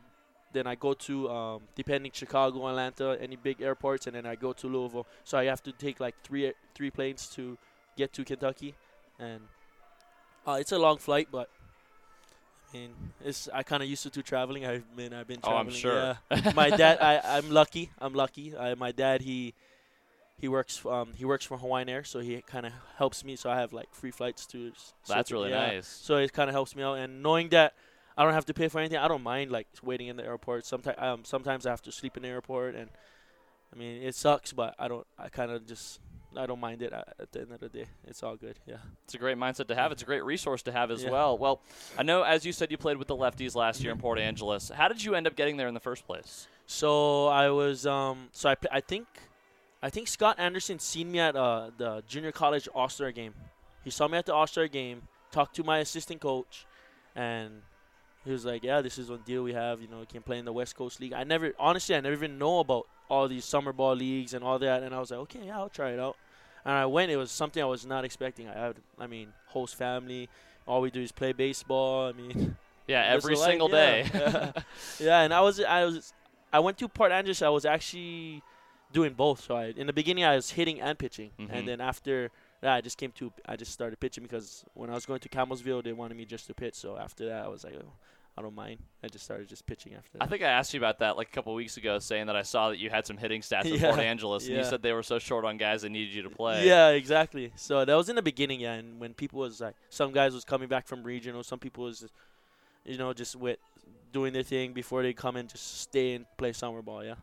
then 0.53 0.67
I 0.67 0.75
go 0.75 0.95
to 0.95 1.29
um, 1.31 1.63
depending 1.75 2.13
Chicago, 2.13 2.69
Atlanta, 2.69 3.17
any 3.21 3.37
big 3.37 3.61
airports, 3.61 4.07
and 4.07 4.15
then 4.17 4.27
I 4.27 4.35
go 4.37 4.53
to 4.53 4.67
Louisville. 4.67 5.07
So 5.25 5.39
I 5.39 5.45
have 5.45 5.63
to 5.65 5.73
take 5.73 6.01
like 6.01 6.15
three 6.25 6.53
three 6.75 6.91
planes 6.91 7.29
to 7.37 7.57
get 7.97 8.13
to 8.15 8.25
Kentucky, 8.25 8.75
and 9.19 9.41
uh, 10.47 10.59
it's 10.61 10.73
a 10.73 10.79
long 10.79 10.99
flight, 10.99 11.29
but 11.31 11.49
I 12.73 12.77
mean, 12.77 12.91
it's 13.25 13.49
I 13.53 13.63
kind 13.63 13.83
of 13.83 13.89
used 13.89 14.03
to, 14.03 14.11
to 14.11 14.23
traveling. 14.23 14.67
I've 14.67 14.97
been 14.97 15.13
I've 15.13 15.29
been 15.29 15.41
traveling. 15.41 15.67
Oh. 15.67 15.71
I'm 15.71 15.71
sure. 15.71 16.19
Yeah. 16.31 16.53
my 16.55 16.71
dad, 16.71 16.99
I 17.01 17.37
I'm 17.39 17.51
lucky. 17.51 17.91
I'm 18.01 18.15
lucky. 18.15 18.57
I, 18.57 18.75
my 18.75 18.93
dad, 18.93 19.23
he 19.23 19.55
he 20.41 20.49
works 20.49 20.85
um 20.85 21.13
he 21.17 21.25
works 21.25 21.45
for 21.45 21.57
Hawaiian 21.57 21.89
Air, 21.89 22.05
so 22.05 22.19
he 22.21 22.43
kind 22.43 22.67
of 22.67 22.73
helps 22.97 23.25
me. 23.25 23.37
So 23.37 23.51
I 23.51 23.57
have 23.61 23.73
like 23.73 23.95
free 23.95 24.11
flights 24.11 24.47
to. 24.47 24.73
That's 25.07 25.31
so- 25.31 25.37
really 25.37 25.51
yeah. 25.51 25.75
nice. 25.75 25.87
So 25.87 26.17
it 26.17 26.33
kind 26.33 26.51
of 26.51 26.55
helps 26.55 26.75
me 26.75 26.83
out, 26.83 26.95
and 26.95 27.23
knowing 27.23 27.49
that 27.51 27.75
I 28.17 28.25
don't 28.25 28.35
have 28.35 28.47
to 28.47 28.55
pay 28.55 28.69
for 28.69 28.79
anything, 28.79 28.99
I 28.99 29.09
don't 29.09 29.23
mind 29.23 29.51
like 29.51 29.69
waiting 29.83 30.09
in 30.09 30.17
the 30.17 30.25
airport. 30.25 30.67
Sometimes 30.67 30.99
um 30.99 31.25
sometimes 31.25 31.67
I 31.67 31.71
have 31.71 31.83
to 31.83 31.93
sleep 31.93 32.17
in 32.17 32.23
the 32.25 32.29
airport, 32.29 32.75
and 32.75 32.91
I 33.73 33.79
mean 33.79 34.03
it 34.03 34.15
sucks, 34.15 34.53
but 34.53 34.75
I 34.79 34.89
don't. 34.89 35.07
I 35.19 35.29
kind 35.29 35.51
of 35.51 35.67
just 35.67 36.01
I 36.37 36.47
don't 36.47 36.61
mind 36.61 36.83
it 36.83 36.93
at, 36.93 37.15
at 37.19 37.33
the 37.33 37.41
end 37.43 37.53
of 37.53 37.61
the 37.61 37.69
day. 37.69 37.87
It's 38.07 38.23
all 38.23 38.37
good. 38.37 38.59
Yeah. 38.67 38.77
It's 39.05 39.15
a 39.15 39.19
great 39.19 39.37
mindset 39.37 39.69
to 39.69 39.75
have. 39.75 39.93
It's 39.93 40.03
a 40.03 40.07
great 40.07 40.25
resource 40.25 40.63
to 40.63 40.73
have 40.73 40.91
as 40.91 41.03
Yeah. 41.05 41.11
well. 41.11 41.39
Well, 41.39 41.61
I 41.99 42.03
know, 42.03 42.23
as 42.23 42.45
you 42.45 42.53
said, 42.53 42.71
you 42.71 42.77
played 42.79 42.97
with 42.97 43.09
the 43.09 43.17
lefties 43.17 43.55
last 43.55 43.83
year 43.83 43.93
in 43.93 43.99
Port 43.99 44.19
Angeles. 44.19 44.71
How 44.75 44.89
did 44.89 45.03
you 45.03 45.15
end 45.15 45.27
up 45.27 45.37
getting 45.37 45.57
there 45.57 45.69
in 45.69 45.75
the 45.75 45.81
first 45.81 46.07
place? 46.07 46.47
So 46.67 47.27
I 47.29 47.51
was 47.51 47.87
um 47.87 48.29
so 48.33 48.55
I 48.73 48.81
think 48.81 49.07
I 49.83 49.91
think 49.91 50.09
Scott 50.09 50.37
Anderson 50.39 50.79
seen 50.79 51.13
me 51.13 51.21
at 51.21 51.37
uh, 51.37 51.71
the 51.77 52.03
junior 52.09 52.33
college 52.33 52.69
All 52.75 52.89
Star 52.89 53.13
game. 53.13 53.35
He 53.85 53.91
saw 53.91 54.09
me 54.09 54.17
at 54.17 54.25
the 54.25 54.33
All 54.33 54.47
Star 54.47 54.67
game, 54.67 55.03
talked 55.31 55.55
to 55.57 55.63
my 55.63 55.79
assistant 55.81 56.23
coach, 56.23 56.65
and 57.15 57.61
he 58.25 58.31
was 58.33 58.47
like, 58.47 58.65
"Yeah, 58.65 58.81
this 58.81 58.97
is 58.97 59.11
one 59.11 59.21
deal 59.27 59.43
we 59.43 59.53
have. 59.53 59.83
You 59.83 59.89
know, 59.89 60.01
you 60.01 60.07
can 60.07 60.23
play 60.23 60.39
in 60.39 60.47
the 60.47 60.55
West 60.55 60.75
Coast 60.75 61.01
League." 61.01 61.13
I 61.13 61.25
never 61.25 61.53
honestly 61.59 61.95
I 61.95 62.01
never 62.01 62.15
even 62.15 62.39
know 62.39 62.61
about 62.61 62.87
all 63.11 63.29
these 63.29 63.45
summer 63.45 63.75
ball 63.75 63.95
leagues 63.95 64.33
and 64.33 64.43
all 64.43 64.59
that, 64.59 64.83
and 64.83 64.95
I 64.95 65.01
was 65.01 65.11
like, 65.11 65.21
"Okay, 65.21 65.41
yeah, 65.45 65.59
I'll 65.59 65.69
try 65.69 65.91
it 65.91 66.01
out." 66.01 66.17
And 66.65 66.75
I 66.75 66.87
went. 66.87 67.11
It 67.11 67.17
was 67.17 67.31
something 67.31 67.63
I 67.63 67.67
was 67.67 67.85
not 67.85 68.05
expecting. 68.05 68.49
I 68.49 68.55
had, 68.55 68.77
I 68.99 69.07
mean, 69.07 69.29
host 69.47 69.75
family. 69.77 70.29
All 70.67 70.81
we 70.81 70.91
do 70.91 71.01
is 71.03 71.13
play 71.13 71.33
baseball. 71.33 72.09
I 72.09 72.13
mean, 72.13 72.57
Yeah, 72.87 73.03
every 73.07 73.35
life, 73.35 73.49
single 73.51 73.71
yeah. 73.71 74.03
day. 74.03 74.53
yeah, 75.01 75.21
and 75.23 75.33
I 75.33 75.41
was 75.41 75.59
I 75.61 75.85
was 75.85 76.13
I 76.53 76.59
went 76.61 76.77
to 76.79 76.89
Port 76.89 77.13
Angeles. 77.13 77.41
I 77.43 77.49
was 77.49 77.65
actually 77.65 78.43
doing 78.93 79.15
both. 79.15 79.41
So 79.41 79.57
I, 79.57 79.73
in 79.77 79.87
the 79.87 79.93
beginning, 79.93 80.25
I 80.25 80.37
was 80.37 80.51
hitting 80.51 80.81
and 80.81 80.99
pitching, 80.99 81.31
Mhm. 81.39 81.49
and 81.51 81.67
then 81.69 81.81
after 81.81 82.31
that, 82.61 82.75
I 82.75 82.81
just 82.83 82.97
came 82.99 83.11
to 83.13 83.33
I 83.47 83.57
just 83.57 83.73
started 83.73 83.99
pitching 84.01 84.23
because 84.25 84.65
when 84.75 84.91
I 84.91 84.95
was 84.95 85.07
going 85.07 85.21
to 85.21 85.29
Campbellsville, 85.29 85.83
they 85.83 85.93
wanted 85.95 86.17
me 86.17 86.25
just 86.27 86.47
to 86.49 86.55
pitch. 86.55 86.75
So 86.75 86.97
after 86.99 87.27
that, 87.27 87.45
I 87.45 87.49
was 87.49 87.65
like, 87.65 87.75
oh, 87.75 87.93
I 88.37 88.43
don't 88.43 88.55
mind. 88.55 88.81
I 89.05 89.07
just 89.09 89.25
started 89.25 89.49
just 89.49 89.65
pitching 89.65 89.95
after 89.95 90.11
that. 90.19 90.23
I 90.25 90.27
think 90.27 90.43
I 90.43 90.49
asked 90.49 90.75
you 90.75 90.81
about 90.81 90.99
that 90.99 91.17
like 91.17 91.29
a 91.29 91.31
couple 91.31 91.55
weeks 91.55 91.77
ago, 91.77 92.01
saying 92.01 92.27
that 92.27 92.35
I 92.35 92.43
saw 92.43 92.71
that 92.71 92.79
you 92.79 92.91
had 92.91 93.07
some 93.07 93.17
hitting 93.17 93.43
stats 93.43 93.65
in 93.67 93.75
Yeah, 93.75 93.91
Port 93.91 94.01
Angeles, 94.01 94.49
and 94.49 94.57
you 94.57 94.65
said 94.65 94.83
they 94.83 94.93
were 94.93 95.05
so 95.05 95.21
short 95.21 95.45
on 95.45 95.57
guys 95.57 95.83
they 95.83 95.89
needed 95.89 96.13
you 96.15 96.23
to 96.23 96.31
play. 96.31 96.67
Yeah, 96.67 96.89
exactly. 96.89 97.53
So 97.55 97.85
that 97.85 97.95
was 97.95 98.09
in 98.09 98.17
the 98.17 98.23
beginning, 98.23 98.59
yeah. 98.61 98.73
And 98.75 98.99
when 98.99 99.15
people 99.15 99.39
was 99.41 99.61
like, 99.61 99.77
some 99.89 100.11
guys 100.13 100.35
was 100.35 100.45
coming 100.45 100.69
back 100.69 100.89
from 100.89 101.05
regional, 101.05 101.45
some 101.45 101.61
people 101.61 101.85
was, 101.85 102.05
you 102.85 102.99
know, 102.99 103.13
just 103.13 103.37
with 103.37 103.59
doing 104.13 104.33
their 104.33 104.43
thing 104.43 104.73
before 104.73 105.03
they 105.03 105.13
come 105.13 105.37
and 105.37 105.49
just 105.49 105.81
stay 105.83 106.15
and 106.15 106.27
play 106.37 106.53
summer 106.53 106.83
ball. 106.83 107.05
Yeah, 107.05 107.15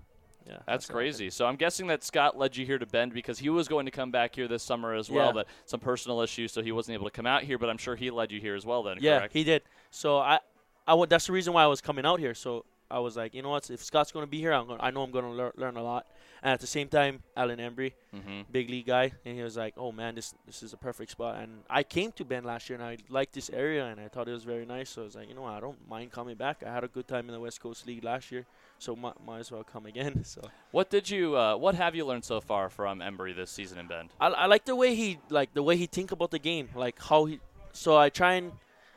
yeah. 0.48 0.60
That's 0.66 0.86
happened. 0.86 0.96
crazy. 0.96 1.30
So 1.30 1.46
I'm 1.46 1.58
guessing 1.58 1.88
that 1.88 2.06
Scott 2.06 2.38
led 2.38 2.56
you 2.56 2.66
here 2.66 2.78
to 2.80 2.86
Bend 2.86 3.14
because 3.14 3.38
he 3.40 3.50
was 3.50 3.68
going 3.68 3.86
to 3.86 3.92
come 3.92 4.12
back 4.12 4.34
here 4.36 4.48
this 4.48 4.64
summer 4.64 4.94
as 4.94 5.10
well, 5.10 5.28
Yeah. 5.28 5.32
but 5.34 5.48
some 5.66 5.82
personal 5.82 6.22
issues, 6.22 6.54
so 6.54 6.62
he 6.62 6.72
wasn't 6.72 6.94
able 6.96 7.06
to 7.06 7.12
come 7.12 7.28
out 7.28 7.44
here. 7.44 7.58
But 7.58 7.70
I'm 7.70 7.78
sure 7.78 7.98
he 7.98 8.12
led 8.12 8.32
you 8.32 8.40
here 8.40 8.56
as 8.56 8.66
well. 8.66 8.82
Then, 8.84 8.98
Yeah, 9.02 9.20
correct? 9.20 9.34
he 9.34 9.44
did. 9.44 9.64
So 9.90 10.18
I, 10.20 10.40
I 10.88 10.94
would. 10.94 11.10
That's 11.10 11.28
the 11.28 11.34
reason 11.34 11.54
why 11.54 11.64
I 11.64 11.68
was 11.68 11.82
coming 11.82 12.06
out 12.06 12.20
here. 12.20 12.34
So 12.34 12.66
I 12.92 13.00
was 13.00 13.16
like, 13.16 13.34
you 13.34 13.42
know 13.42 13.50
what? 13.50 13.70
If 13.70 13.84
Scott's 13.84 14.12
going 14.12 14.26
to 14.26 14.30
be 14.30 14.40
here, 14.40 14.52
I'm 14.52 14.68
gonna, 14.68 14.84
I 14.84 14.92
know 14.92 15.02
I'm 15.04 15.12
going 15.12 15.26
to 15.26 15.32
lear- 15.32 15.54
learn 15.56 15.78
a 15.78 15.84
lot. 15.84 16.08
And 16.44 16.52
at 16.54 16.60
the 16.60 16.68
same 16.68 16.88
time, 16.88 17.22
Alan 17.38 17.60
Embry, 17.60 17.94
mm-hmm. 18.14 18.42
big 18.52 18.70
league 18.70 18.88
guy, 18.88 19.12
and 19.26 19.36
he 19.38 19.44
was 19.44 19.56
like, 19.56 19.76
oh 19.78 19.92
man, 19.92 20.16
this 20.16 20.34
this 20.46 20.64
is 20.64 20.74
a 20.74 20.78
perfect 20.78 21.12
spot. 21.12 21.38
And 21.38 21.64
I 21.70 21.84
came 21.84 22.12
to 22.14 22.26
Bend 22.26 22.46
last 22.46 22.70
year, 22.70 22.80
and 22.80 22.86
I 22.86 22.98
liked 23.10 23.34
this 23.34 23.50
area, 23.52 23.86
and 23.86 24.00
I 24.00 24.08
thought 24.08 24.28
it 24.28 24.32
was 24.32 24.44
very 24.44 24.66
nice. 24.66 24.90
So 24.90 25.04
I 25.04 25.06
was 25.06 25.16
like, 25.16 25.30
you 25.30 25.36
know, 25.36 25.44
what? 25.44 25.54
I 25.54 25.60
don't 25.60 25.78
mind 25.88 26.12
coming 26.12 26.36
back. 26.36 26.64
I 26.66 26.74
had 26.74 26.84
a 26.84 26.88
good 26.88 27.08
time 27.08 27.28
in 27.28 27.34
the 27.34 27.40
West 27.40 27.62
Coast 27.62 27.86
League 27.86 28.04
last 28.04 28.32
year, 28.32 28.46
so 28.80 28.96
might, 28.96 29.24
might 29.24 29.40
as 29.40 29.52
well 29.52 29.64
come 29.64 29.86
again. 29.86 30.26
So 30.32 30.42
What 30.72 30.90
did 30.90 31.10
you? 31.10 31.38
Uh, 31.38 31.56
what 31.58 31.76
have 31.76 31.94
you 31.96 32.06
learned 32.06 32.26
so 32.26 32.42
far 32.42 32.70
from 32.70 33.00
Embry 33.00 33.36
this 33.36 33.52
season 33.52 33.78
in 33.78 33.88
Bend? 33.88 34.10
I, 34.20 34.28
I 34.28 34.46
like 34.48 34.66
the 34.66 34.76
way 34.76 34.96
he 34.96 35.20
like 35.30 35.54
the 35.54 35.64
way 35.64 35.78
he 35.78 35.86
think 35.86 36.12
about 36.12 36.32
the 36.32 36.40
game, 36.40 36.70
like 36.76 37.02
how 37.02 37.26
he. 37.26 37.40
So 37.74 37.98
I 37.98 38.10
try 38.10 38.34
and 38.34 38.52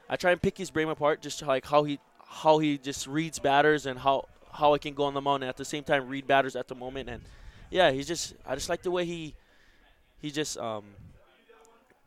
I 0.09 0.17
try 0.17 0.33
and 0.33 0.41
pick 0.41 0.59
his 0.59 0.71
brain 0.71 0.89
apart, 0.89 1.23
just 1.23 1.43
like 1.43 1.67
how 1.67 1.85
he 1.85 1.99
how 2.27 2.59
he 2.59 2.79
just 2.79 3.07
reads 3.07 3.39
batters 3.39 3.87
and 3.87 3.99
how 3.99 4.27
how 4.53 4.75
I 4.75 4.79
can 4.79 4.95
go 4.95 5.05
on 5.05 5.15
the 5.15 5.21
mound 5.21 5.43
and 5.43 5.51
at 5.51 5.57
the 5.57 5.65
same 5.65 5.85
time 5.85 6.09
read 6.09 6.27
batters 6.27 6.57
at 6.57 6.69
the 6.69 6.75
moment. 6.75 7.09
And 7.09 7.23
yeah, 7.71 7.91
he's 7.91 8.07
just 8.07 8.35
I 8.47 8.55
just 8.55 8.69
like 8.69 8.83
the 8.83 8.91
way 8.91 9.05
he 9.05 9.35
he 10.21 10.31
just 10.31 10.59
um 10.59 10.85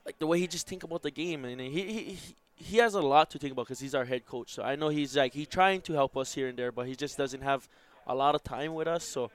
like 0.05 0.19
the 0.19 0.27
way 0.27 0.39
he 0.39 0.47
just 0.47 0.67
think 0.67 0.83
about 0.83 1.01
the 1.03 1.11
game 1.11 1.45
and 1.45 1.59
he 1.59 1.69
he. 1.69 2.19
he 2.59 2.77
has 2.77 2.95
a 2.95 3.01
lot 3.01 3.29
to 3.29 3.37
think 3.37 3.53
about 3.53 3.67
because 3.67 3.79
he's 3.79 3.93
our 3.93 4.05
head 4.05 4.25
coach. 4.25 4.51
So 4.51 4.63
I 4.63 4.75
know 4.75 4.89
he's 4.89 5.15
like 5.15 5.33
he's 5.33 5.47
trying 5.47 5.81
to 5.81 5.93
help 5.93 6.17
us 6.17 6.33
here 6.33 6.47
and 6.47 6.57
there, 6.57 6.71
but 6.71 6.87
he 6.87 6.95
just 6.95 7.15
doesn't 7.15 7.41
have 7.41 7.69
a 8.07 8.15
lot 8.15 8.33
of 8.33 8.43
time 8.43 8.73
with 8.73 8.87
us. 8.87 9.03
So 9.03 9.29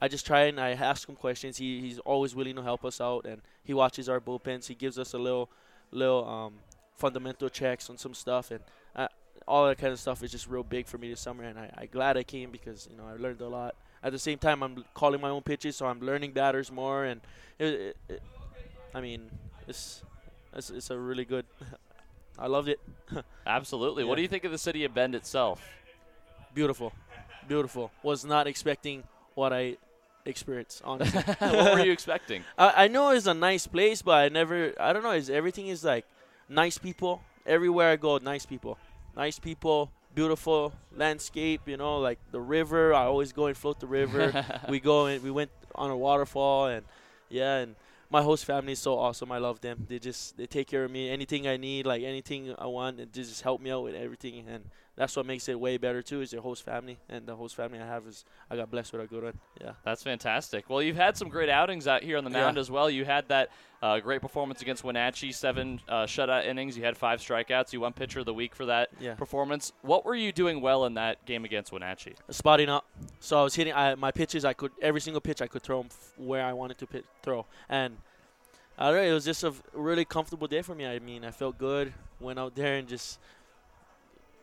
I 0.00 0.08
just 0.08 0.24
try 0.24 0.44
and 0.44 0.58
I 0.58 0.70
ask 0.70 1.06
him 1.06 1.14
questions. 1.14 1.58
He 1.58 1.80
he's 1.80 1.98
always 1.98 2.34
willing 2.34 2.56
to 2.56 2.62
help 2.62 2.84
us 2.84 2.98
out, 2.98 3.26
and 3.26 3.42
he 3.62 3.74
watches 3.74 4.08
our 4.08 4.20
bullpens. 4.20 4.66
He 4.68 4.74
gives 4.74 4.98
us 4.98 5.12
a 5.12 5.18
little 5.18 5.50
little 5.90 6.26
um, 6.26 6.54
fundamental 6.96 7.48
checks 7.48 7.90
on 7.90 7.98
some 7.98 8.14
stuff, 8.14 8.50
and 8.50 8.60
uh, 8.94 9.08
all 9.46 9.66
that 9.66 9.78
kind 9.78 9.92
of 9.92 9.98
stuff 9.98 10.22
is 10.22 10.30
just 10.30 10.48
real 10.48 10.62
big 10.62 10.86
for 10.86 10.98
me 10.98 11.08
this 11.10 11.20
summer. 11.20 11.44
And 11.44 11.58
I 11.58 11.70
I 11.76 11.86
glad 11.86 12.16
I 12.16 12.22
came 12.22 12.50
because 12.50 12.88
you 12.90 12.96
know 12.96 13.04
I 13.06 13.16
learned 13.16 13.40
a 13.40 13.48
lot. 13.48 13.74
At 14.02 14.12
the 14.12 14.18
same 14.18 14.38
time, 14.38 14.62
I'm 14.62 14.84
calling 14.94 15.20
my 15.20 15.28
own 15.28 15.42
pitches, 15.42 15.76
so 15.76 15.86
I'm 15.86 16.00
learning 16.00 16.32
batters 16.32 16.72
more, 16.72 17.04
and 17.04 17.20
it, 17.58 17.66
it, 17.66 17.96
it, 18.08 18.22
I 18.94 19.00
mean 19.00 19.30
it's, 19.68 20.02
it's 20.54 20.70
it's 20.70 20.90
a 20.90 20.98
really 20.98 21.24
good. 21.24 21.46
I 22.38 22.46
loved 22.46 22.68
it. 22.68 22.80
Absolutely. 23.46 24.02
Yeah. 24.02 24.08
What 24.08 24.16
do 24.16 24.22
you 24.22 24.28
think 24.28 24.44
of 24.44 24.52
the 24.52 24.58
city 24.58 24.84
of 24.84 24.94
Bend 24.94 25.14
itself? 25.14 25.62
Beautiful, 26.54 26.92
beautiful. 27.46 27.90
Was 28.02 28.24
not 28.24 28.46
expecting 28.46 29.04
what 29.34 29.52
I 29.52 29.76
experienced. 30.24 30.82
Honestly, 30.84 31.22
what 31.38 31.74
were 31.74 31.84
you 31.84 31.92
expecting? 31.92 32.44
I, 32.58 32.84
I 32.84 32.88
know 32.88 33.10
it's 33.10 33.26
a 33.26 33.34
nice 33.34 33.66
place, 33.66 34.02
but 34.02 34.12
I 34.12 34.28
never. 34.28 34.74
I 34.80 34.92
don't 34.92 35.02
know. 35.02 35.12
Is 35.12 35.30
everything 35.30 35.68
is 35.68 35.84
like 35.84 36.06
nice 36.48 36.78
people 36.78 37.22
everywhere 37.46 37.90
I 37.90 37.96
go. 37.96 38.18
Nice 38.18 38.46
people, 38.46 38.78
nice 39.16 39.38
people. 39.38 39.90
Beautiful 40.14 40.74
landscape, 40.94 41.62
you 41.64 41.78
know, 41.78 41.98
like 41.98 42.18
the 42.32 42.40
river. 42.40 42.92
I 42.92 43.04
always 43.04 43.32
go 43.32 43.46
and 43.46 43.56
float 43.56 43.80
the 43.80 43.86
river. 43.86 44.44
we 44.68 44.78
go 44.78 45.06
and 45.06 45.22
we 45.22 45.30
went 45.30 45.50
on 45.74 45.90
a 45.90 45.96
waterfall, 45.96 46.66
and 46.66 46.84
yeah, 47.30 47.56
and 47.60 47.76
my 48.10 48.20
host 48.22 48.44
family 48.44 48.72
is 48.72 48.78
so 48.78 48.98
awesome. 48.98 49.32
I 49.32 49.38
love 49.38 49.62
them. 49.62 49.86
They 49.88 49.98
just 49.98 50.36
they 50.36 50.44
take 50.44 50.68
care 50.68 50.84
of 50.84 50.90
me. 50.90 51.08
Anything 51.08 51.48
I 51.48 51.56
need, 51.56 51.86
like 51.86 52.02
anything 52.02 52.54
I 52.58 52.66
want, 52.66 53.00
and 53.00 53.10
they 53.10 53.22
just 53.22 53.40
help 53.40 53.62
me 53.62 53.70
out 53.70 53.84
with 53.84 53.94
everything. 53.94 54.44
And 54.46 54.64
that's 54.96 55.16
what 55.16 55.24
makes 55.26 55.48
it 55.48 55.58
way 55.58 55.78
better 55.78 56.02
too. 56.02 56.20
Is 56.20 56.32
your 56.32 56.42
host 56.42 56.62
family, 56.64 56.98
and 57.08 57.26
the 57.26 57.34
host 57.34 57.54
family 57.56 57.78
I 57.80 57.86
have 57.86 58.06
is 58.06 58.24
I 58.50 58.56
got 58.56 58.70
blessed 58.70 58.92
with 58.92 59.02
a 59.02 59.06
good 59.06 59.24
one. 59.24 59.38
Yeah. 59.60 59.72
That's 59.84 60.02
fantastic. 60.02 60.68
Well, 60.68 60.82
you've 60.82 60.96
had 60.96 61.16
some 61.16 61.28
great 61.28 61.48
outings 61.48 61.86
out 61.88 62.02
here 62.02 62.18
on 62.18 62.24
the 62.24 62.30
mound 62.30 62.56
Yeah. 62.56 62.60
as 62.60 62.70
well. 62.70 62.90
You 62.90 63.04
had 63.04 63.28
that 63.28 63.50
uh, 63.82 63.98
great 64.00 64.20
performance 64.20 64.62
against 64.62 64.84
Wenatchee, 64.84 65.32
seven 65.32 65.80
uh, 65.88 66.04
shutout 66.04 66.46
innings. 66.46 66.76
You 66.76 66.84
had 66.84 66.96
five 66.96 67.18
strikeouts. 67.20 67.72
You 67.72 67.80
won 67.80 67.92
pitcher 67.92 68.20
of 68.20 68.26
the 68.26 68.34
week 68.34 68.54
for 68.54 68.66
that 68.66 68.90
Yeah. 69.00 69.14
performance. 69.14 69.72
What 69.82 70.04
were 70.04 70.14
you 70.14 70.30
doing 70.30 70.60
well 70.60 70.84
in 70.84 70.94
that 70.94 71.24
game 71.26 71.44
against 71.44 71.72
Wenatchee? 71.72 72.14
spotting 72.30 72.68
up. 72.68 72.86
So 73.18 73.40
I 73.40 73.42
was 73.42 73.54
hitting 73.54 73.72
I, 73.72 73.94
my 73.96 74.10
pitches. 74.12 74.44
I 74.44 74.52
could 74.52 74.72
every 74.80 75.00
single 75.00 75.20
pitch 75.20 75.40
I 75.42 75.46
could 75.48 75.62
throw 75.62 75.80
'em 75.80 75.86
f- 75.90 76.12
where 76.16 76.44
I 76.44 76.52
wanted 76.52 76.78
to 76.78 76.86
pit, 76.86 77.04
throw, 77.22 77.46
and 77.68 77.96
I 78.78 78.86
don't 78.90 78.96
know. 78.96 79.02
It 79.10 79.12
was 79.12 79.24
just 79.24 79.42
a 79.44 79.52
really 79.72 80.04
comfortable 80.04 80.46
day 80.46 80.62
for 80.62 80.74
me. 80.74 80.86
I 80.86 80.98
mean, 80.98 81.24
I 81.24 81.30
felt 81.30 81.58
good. 81.58 81.92
Went 82.20 82.38
out 82.38 82.54
there 82.54 82.76
and 82.76 82.86
just 82.88 83.18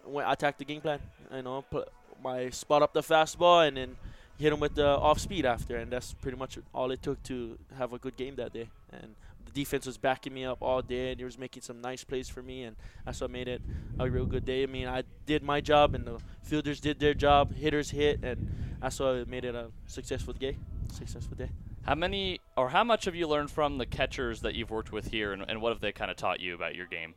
went 0.06 0.32
attacked 0.32 0.60
the 0.60 0.66
game 0.66 0.82
plan. 0.82 1.00
You 1.34 1.42
know, 1.42 1.64
put 1.70 1.90
my 2.24 2.50
spot 2.50 2.82
up 2.82 2.94
the 2.94 3.02
fastball 3.02 3.68
and 3.68 3.78
then 3.78 3.96
hit 4.38 4.54
him 4.54 4.60
with 4.60 4.76
the 4.76 4.88
off 4.88 5.20
speed 5.20 5.46
after, 5.46 5.78
and 5.78 5.92
that's 5.92 6.14
pretty 6.14 6.38
much 6.38 6.58
all 6.74 6.92
it 6.92 7.02
took 7.02 7.22
to 7.24 7.58
have 7.78 7.94
a 7.94 8.00
good 8.00 8.16
game 8.16 8.36
that 8.36 8.54
day. 8.54 8.70
And 8.92 9.16
the 9.46 9.52
defense 9.52 9.86
was 9.86 9.98
backing 9.98 10.34
me 10.34 10.46
up 10.46 10.60
all 10.62 10.82
day, 10.82 11.12
and 11.12 11.20
he 11.20 11.26
was 11.26 11.38
making 11.38 11.62
some 11.64 11.82
nice 11.82 12.04
plays 12.04 12.30
for 12.30 12.42
me, 12.42 12.64
and 12.64 12.76
that's 13.06 13.22
what 13.22 13.32
made 13.32 13.48
it 13.48 13.62
a 14.00 14.10
real 14.10 14.26
good 14.26 14.46
day. 14.46 14.64
I 14.64 14.68
mean, 14.68 14.88
I 14.88 15.04
did 15.26 15.44
my 15.44 15.62
job, 15.62 15.96
and 15.96 16.06
the 16.06 16.20
fielders 16.44 16.80
did 16.80 17.00
their 17.00 17.14
job. 17.14 17.54
Hitters 17.56 17.92
hit, 17.92 18.24
and 18.24 18.78
that's 18.82 19.00
what 19.00 19.28
made 19.28 19.46
it 19.46 19.56
a 19.56 19.68
successful 19.88 20.34
day. 20.34 20.58
Successful 20.94 21.36
day. 21.36 21.50
How 21.84 21.96
many 21.96 22.40
or 22.56 22.70
how 22.70 22.84
much 22.84 23.06
have 23.06 23.16
you 23.16 23.28
learned 23.28 23.52
from 23.52 23.78
the 23.78 23.86
catchers 23.86 24.42
that 24.42 24.54
you've 24.56 24.70
worked 24.70 24.92
with 24.92 25.12
here, 25.12 25.34
and, 25.34 25.44
and 25.48 25.62
what 25.62 25.74
have 25.74 25.82
they 25.82 25.92
kind 25.92 26.12
of 26.12 26.18
taught 26.18 26.40
you 26.40 26.56
about 26.56 26.76
your 26.76 26.86
game? 26.86 27.16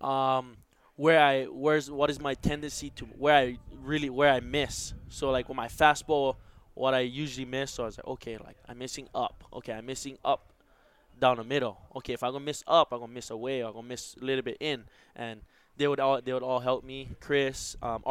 um, 0.00 0.56
where 0.96 1.20
I 1.20 1.44
where's 1.44 1.90
what 1.90 2.10
is 2.10 2.20
my 2.20 2.34
tendency 2.34 2.90
to 2.90 3.04
where 3.04 3.34
I 3.34 3.58
really 3.82 4.10
where 4.10 4.32
I 4.32 4.40
miss. 4.40 4.94
So 5.08 5.30
like 5.30 5.48
with 5.48 5.56
my 5.56 5.68
fastball, 5.68 6.36
what 6.74 6.94
I 6.94 7.00
usually 7.00 7.46
miss. 7.46 7.72
So 7.72 7.84
I 7.84 7.86
was 7.86 7.98
like, 7.98 8.06
okay, 8.06 8.38
like 8.38 8.56
I'm 8.68 8.78
missing 8.78 9.08
up. 9.14 9.44
Okay, 9.52 9.72
I'm 9.72 9.86
missing 9.86 10.18
up 10.24 10.52
down 11.20 11.36
the 11.36 11.44
middle. 11.44 11.78
Okay, 11.96 12.12
if 12.12 12.22
I'm 12.22 12.32
gonna 12.32 12.44
miss 12.44 12.62
up, 12.66 12.92
I'm 12.92 13.00
gonna 13.00 13.12
miss 13.12 13.30
away. 13.30 13.62
I'm 13.62 13.72
gonna 13.72 13.86
miss 13.86 14.16
a 14.20 14.24
little 14.24 14.42
bit 14.42 14.56
in, 14.60 14.84
and 15.16 15.40
they 15.76 15.88
would 15.88 16.00
all 16.00 16.20
they 16.20 16.32
would 16.32 16.42
all 16.42 16.60
help 16.60 16.84
me. 16.84 17.10
Chris, 17.20 17.76
um, 17.82 18.02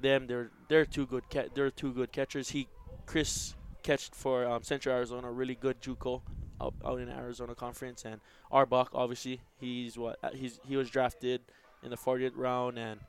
them 0.00 0.26
they're 0.26 0.50
they're 0.68 0.86
two 0.86 1.06
good 1.06 1.28
ca- 1.30 1.48
they're 1.54 1.70
two 1.70 1.92
good 1.92 2.12
catchers. 2.12 2.50
He 2.50 2.68
Chris 3.06 3.54
catched 3.82 4.14
for 4.14 4.46
um, 4.46 4.62
Central 4.62 4.94
Arizona, 4.94 5.30
really 5.30 5.54
good 5.54 5.80
JUCO 5.80 6.22
out, 6.60 6.74
in 6.98 7.08
Arizona 7.08 7.54
Conference, 7.54 8.04
and 8.04 8.20
Arbach 8.52 8.88
obviously 8.92 9.40
he's 9.58 9.98
what 9.98 10.18
he's 10.34 10.60
he 10.66 10.76
was 10.76 10.90
drafted 10.90 11.40
in 11.82 11.90
the 11.90 11.96
40th 11.96 12.32
round 12.36 12.78
and 12.78 13.00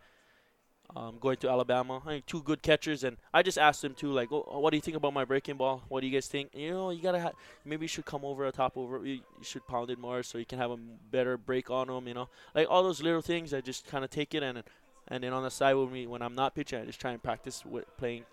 um, 0.95 1.17
going 1.21 1.37
to 1.37 1.49
Alabama. 1.49 2.01
I 2.05 2.09
mean, 2.13 2.23
two 2.27 2.41
good 2.41 2.61
catchers, 2.61 3.03
and 3.03 3.15
I 3.33 3.43
just 3.43 3.57
asked 3.57 3.81
them 3.81 3.93
too, 3.93 4.11
like, 4.11 4.29
oh, 4.31 4.59
what 4.59 4.71
do 4.71 4.77
you 4.77 4.81
think 4.81 4.97
about 4.97 5.13
my 5.13 5.23
breaking 5.23 5.55
ball? 5.55 5.83
What 5.87 6.01
do 6.01 6.07
you 6.07 6.13
guys 6.13 6.27
think? 6.27 6.49
You 6.53 6.71
know, 6.71 6.89
you 6.89 7.01
gotta 7.01 7.21
ha- 7.21 7.31
maybe 7.63 7.85
you 7.85 7.87
should 7.87 8.05
come 8.05 8.25
over 8.25 8.45
a 8.45 8.51
top 8.51 8.77
over. 8.77 8.97
You, 9.05 9.13
you 9.13 9.21
should 9.43 9.65
pound 9.67 9.89
it 9.89 9.99
more 9.99 10.21
so 10.23 10.37
you 10.37 10.45
can 10.45 10.59
have 10.59 10.71
a 10.71 10.77
better 11.09 11.37
break 11.37 11.69
on 11.69 11.87
them. 11.87 12.07
You 12.07 12.13
know, 12.13 12.29
like 12.53 12.67
all 12.69 12.83
those 12.83 13.01
little 13.01 13.21
things. 13.21 13.53
I 13.53 13.61
just 13.61 13.87
kind 13.87 14.03
of 14.03 14.09
take 14.09 14.33
it 14.35 14.43
and 14.43 14.63
and 15.07 15.23
then 15.23 15.31
on 15.33 15.43
the 15.43 15.51
side 15.51 15.75
when 15.75 15.91
we 15.91 16.07
when 16.07 16.21
I'm 16.21 16.35
not 16.35 16.55
pitching, 16.55 16.81
I 16.81 16.85
just 16.85 16.99
try 16.99 17.11
and 17.11 17.23
practice 17.23 17.65
with 17.65 17.85
playing 17.97 18.25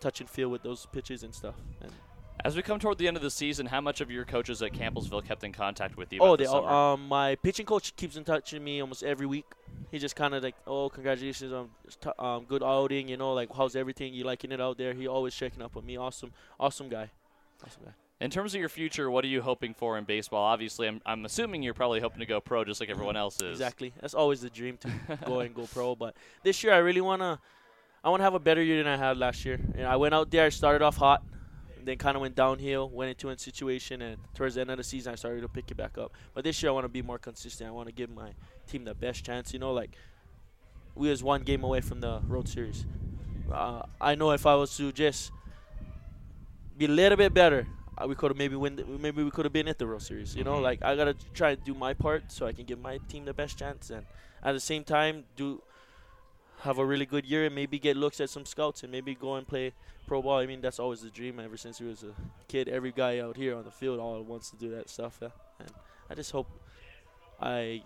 touch 0.00 0.20
and 0.20 0.28
feel 0.28 0.50
with 0.50 0.62
those 0.62 0.86
pitches 0.92 1.22
and 1.22 1.34
stuff. 1.34 1.54
And 1.80 1.90
As 2.44 2.56
we 2.56 2.62
come 2.62 2.78
toward 2.78 2.98
the 2.98 3.08
end 3.08 3.16
of 3.16 3.22
the 3.22 3.30
season, 3.30 3.64
how 3.64 3.80
much 3.80 4.02
of 4.02 4.10
your 4.10 4.26
coaches 4.26 4.60
at 4.60 4.72
Campbellsville 4.74 5.24
kept 5.24 5.44
in 5.44 5.52
contact 5.52 5.96
with 5.96 6.12
you? 6.12 6.20
oh, 6.20 6.36
they 6.36 6.44
the 6.44 6.50
all, 6.50 6.92
um 6.94 7.08
my 7.08 7.36
pitching 7.36 7.64
coach 7.64 7.96
keeps 7.96 8.16
in 8.16 8.24
touch 8.24 8.52
with 8.52 8.60
me 8.60 8.80
almost 8.82 9.02
every 9.02 9.26
week. 9.26 9.46
He 9.90 9.98
just 9.98 10.16
kind 10.16 10.34
of 10.34 10.42
like, 10.42 10.56
oh, 10.66 10.88
congratulations 10.88 11.52
on 11.52 11.70
um, 12.18 12.44
good 12.44 12.62
outing. 12.62 13.08
You 13.08 13.16
know, 13.16 13.32
like 13.32 13.50
how's 13.54 13.76
everything? 13.76 14.14
You 14.14 14.24
liking 14.24 14.52
it 14.52 14.60
out 14.60 14.78
there? 14.78 14.94
He 14.94 15.06
always 15.06 15.34
checking 15.34 15.62
up 15.62 15.76
on 15.76 15.86
me. 15.86 15.96
Awesome, 15.96 16.32
awesome 16.58 16.88
guy, 16.88 17.10
awesome 17.64 17.82
guy. 17.84 17.92
In 18.18 18.30
terms 18.30 18.54
of 18.54 18.60
your 18.60 18.70
future, 18.70 19.10
what 19.10 19.24
are 19.24 19.28
you 19.28 19.42
hoping 19.42 19.74
for 19.74 19.98
in 19.98 20.04
baseball? 20.04 20.42
Obviously, 20.42 20.88
I'm, 20.88 21.02
I'm 21.04 21.26
assuming 21.26 21.62
you're 21.62 21.74
probably 21.74 22.00
hoping 22.00 22.20
to 22.20 22.26
go 22.26 22.40
pro 22.40 22.64
just 22.64 22.80
like 22.80 22.88
everyone 22.88 23.16
else 23.16 23.42
is. 23.42 23.52
Exactly. 23.52 23.92
That's 24.00 24.14
always 24.14 24.40
the 24.40 24.48
dream 24.48 24.78
to 24.78 25.18
go 25.26 25.40
and 25.40 25.54
go 25.54 25.66
pro. 25.66 25.94
But 25.94 26.16
this 26.42 26.64
year, 26.64 26.72
I 26.72 26.78
really 26.78 27.02
wanna, 27.02 27.38
I 28.02 28.08
wanna 28.08 28.22
have 28.22 28.32
a 28.32 28.40
better 28.40 28.62
year 28.62 28.82
than 28.82 28.86
I 28.86 28.96
had 28.96 29.18
last 29.18 29.44
year. 29.44 29.60
Know, 29.76 29.84
I 29.84 29.96
went 29.96 30.14
out 30.14 30.30
there, 30.30 30.46
I 30.46 30.48
started 30.48 30.82
off 30.82 30.96
hot, 30.96 31.22
then 31.84 31.98
kind 31.98 32.16
of 32.16 32.22
went 32.22 32.34
downhill, 32.34 32.88
went 32.88 33.10
into 33.10 33.28
a 33.28 33.38
situation, 33.38 34.00
and 34.00 34.16
towards 34.34 34.54
the 34.54 34.62
end 34.62 34.70
of 34.70 34.78
the 34.78 34.84
season, 34.84 35.12
I 35.12 35.16
started 35.16 35.42
to 35.42 35.48
pick 35.48 35.70
it 35.70 35.76
back 35.76 35.98
up. 35.98 36.12
But 36.32 36.44
this 36.44 36.62
year, 36.62 36.70
I 36.70 36.72
want 36.72 36.84
to 36.84 36.88
be 36.88 37.02
more 37.02 37.18
consistent. 37.18 37.68
I 37.68 37.72
want 37.72 37.88
to 37.88 37.94
give 37.94 38.08
my 38.08 38.30
team 38.66 38.84
the 38.84 38.94
best 38.94 39.24
chance. 39.24 39.52
You 39.52 39.58
know, 39.58 39.72
like 39.72 39.90
we 40.94 41.08
was 41.08 41.22
one 41.22 41.42
game 41.42 41.62
away 41.64 41.80
from 41.80 42.00
the 42.00 42.20
World 42.28 42.48
Series. 42.48 42.84
Uh, 43.52 43.82
I 44.00 44.14
know 44.14 44.32
if 44.32 44.44
I 44.46 44.54
was 44.54 44.76
to 44.76 44.92
just 44.92 45.30
be 46.76 46.86
a 46.86 46.88
little 46.88 47.16
bit 47.16 47.32
better, 47.32 47.66
uh, 47.96 48.06
we 48.06 48.14
could 48.14 48.30
have 48.30 48.36
maybe 48.38 48.56
win. 48.56 48.76
The, 48.76 48.84
maybe 48.84 49.22
we 49.22 49.30
could 49.30 49.44
have 49.44 49.52
been 49.52 49.68
at 49.68 49.78
the 49.78 49.86
World 49.86 50.02
Series. 50.02 50.34
You 50.34 50.44
know, 50.44 50.56
Mhm. 50.56 50.62
like 50.62 50.82
I 50.82 50.96
gotta 50.96 51.14
try 51.34 51.54
to 51.54 51.60
do 51.60 51.74
my 51.74 51.94
part 51.94 52.30
so 52.32 52.46
I 52.46 52.52
can 52.52 52.64
give 52.64 52.78
my 52.80 52.98
team 53.08 53.24
the 53.24 53.32
best 53.34 53.58
chance, 53.58 53.90
and 53.90 54.04
at 54.42 54.52
the 54.52 54.60
same 54.60 54.84
time 54.84 55.24
do 55.36 55.62
have 56.60 56.78
a 56.78 56.84
really 56.84 57.06
good 57.06 57.24
year 57.26 57.44
and 57.46 57.54
maybe 57.54 57.78
get 57.78 57.96
looks 57.96 58.20
at 58.20 58.30
some 58.30 58.44
scouts 58.46 58.82
and 58.82 58.90
maybe 58.90 59.14
go 59.14 59.36
and 59.36 59.46
play 59.46 59.72
pro 60.06 60.22
ball. 60.22 60.38
I 60.38 60.46
mean, 60.46 60.60
that's 60.60 60.78
always 60.80 61.02
the 61.02 61.10
dream 61.10 61.38
ever 61.38 61.56
since 61.56 61.80
we 61.80 61.86
was 61.86 62.02
a 62.02 62.12
kid. 62.48 62.66
Every 62.68 62.92
guy 62.92 63.18
out 63.18 63.36
here 63.36 63.54
on 63.54 63.64
the 63.64 63.70
field 63.70 64.00
all 64.00 64.22
wants 64.22 64.50
to 64.50 64.56
do 64.56 64.70
that 64.70 64.88
stuff. 64.88 65.18
Yeah? 65.20 65.28
And 65.60 65.70
I 66.10 66.14
just 66.14 66.30
hope 66.32 66.48
I 67.40 67.82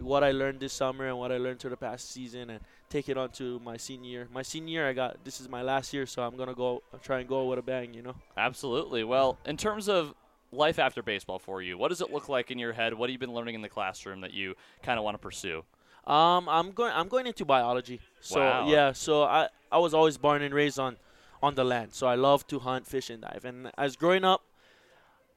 what 0.00 0.24
I 0.24 0.32
learned 0.32 0.60
this 0.60 0.72
summer 0.72 1.06
and 1.06 1.18
what 1.18 1.30
I 1.32 1.38
learned 1.38 1.60
through 1.60 1.70
the 1.70 1.76
past 1.76 2.10
season 2.10 2.50
and 2.50 2.60
take 2.88 3.08
it 3.08 3.16
on 3.16 3.30
to 3.32 3.60
my 3.60 3.76
senior 3.76 4.10
year. 4.10 4.28
My 4.32 4.42
senior 4.42 4.80
year, 4.80 4.88
I 4.88 4.92
got 4.92 5.24
this 5.24 5.40
is 5.40 5.48
my 5.48 5.62
last 5.62 5.92
year, 5.92 6.06
so 6.06 6.22
I'm 6.22 6.36
gonna 6.36 6.54
go 6.54 6.82
try 7.02 7.20
and 7.20 7.28
go 7.28 7.44
with 7.44 7.58
a 7.58 7.62
bang. 7.62 7.94
You 7.94 8.02
know. 8.02 8.14
Absolutely. 8.36 9.04
Well, 9.04 9.38
in 9.44 9.56
terms 9.56 9.88
of 9.88 10.14
life 10.50 10.78
after 10.78 11.02
baseball 11.02 11.38
for 11.38 11.62
you, 11.62 11.78
what 11.78 11.88
does 11.88 12.00
it 12.00 12.12
look 12.12 12.28
like 12.28 12.50
in 12.50 12.58
your 12.58 12.72
head? 12.72 12.94
What 12.94 13.08
have 13.08 13.12
you 13.12 13.18
been 13.18 13.32
learning 13.34 13.54
in 13.54 13.62
the 13.62 13.68
classroom 13.68 14.20
that 14.20 14.32
you 14.32 14.54
kind 14.82 14.98
of 14.98 15.04
want 15.04 15.14
to 15.14 15.18
pursue? 15.18 15.64
Um, 16.06 16.48
I'm 16.48 16.72
going. 16.72 16.92
I'm 16.94 17.08
going 17.08 17.26
into 17.26 17.44
biology. 17.44 18.00
So 18.20 18.40
Wow. 18.40 18.68
yeah. 18.68 18.92
So 18.92 19.22
I 19.22 19.48
I 19.70 19.78
was 19.78 19.94
always 19.94 20.18
born 20.18 20.42
and 20.42 20.52
raised 20.54 20.78
on 20.78 20.96
on 21.42 21.54
the 21.54 21.64
land. 21.64 21.94
So 21.94 22.06
I 22.06 22.14
love 22.14 22.46
to 22.48 22.58
hunt, 22.60 22.86
fish, 22.86 23.10
and 23.10 23.22
dive. 23.22 23.44
And 23.44 23.70
as 23.78 23.96
growing 23.96 24.24
up, 24.24 24.42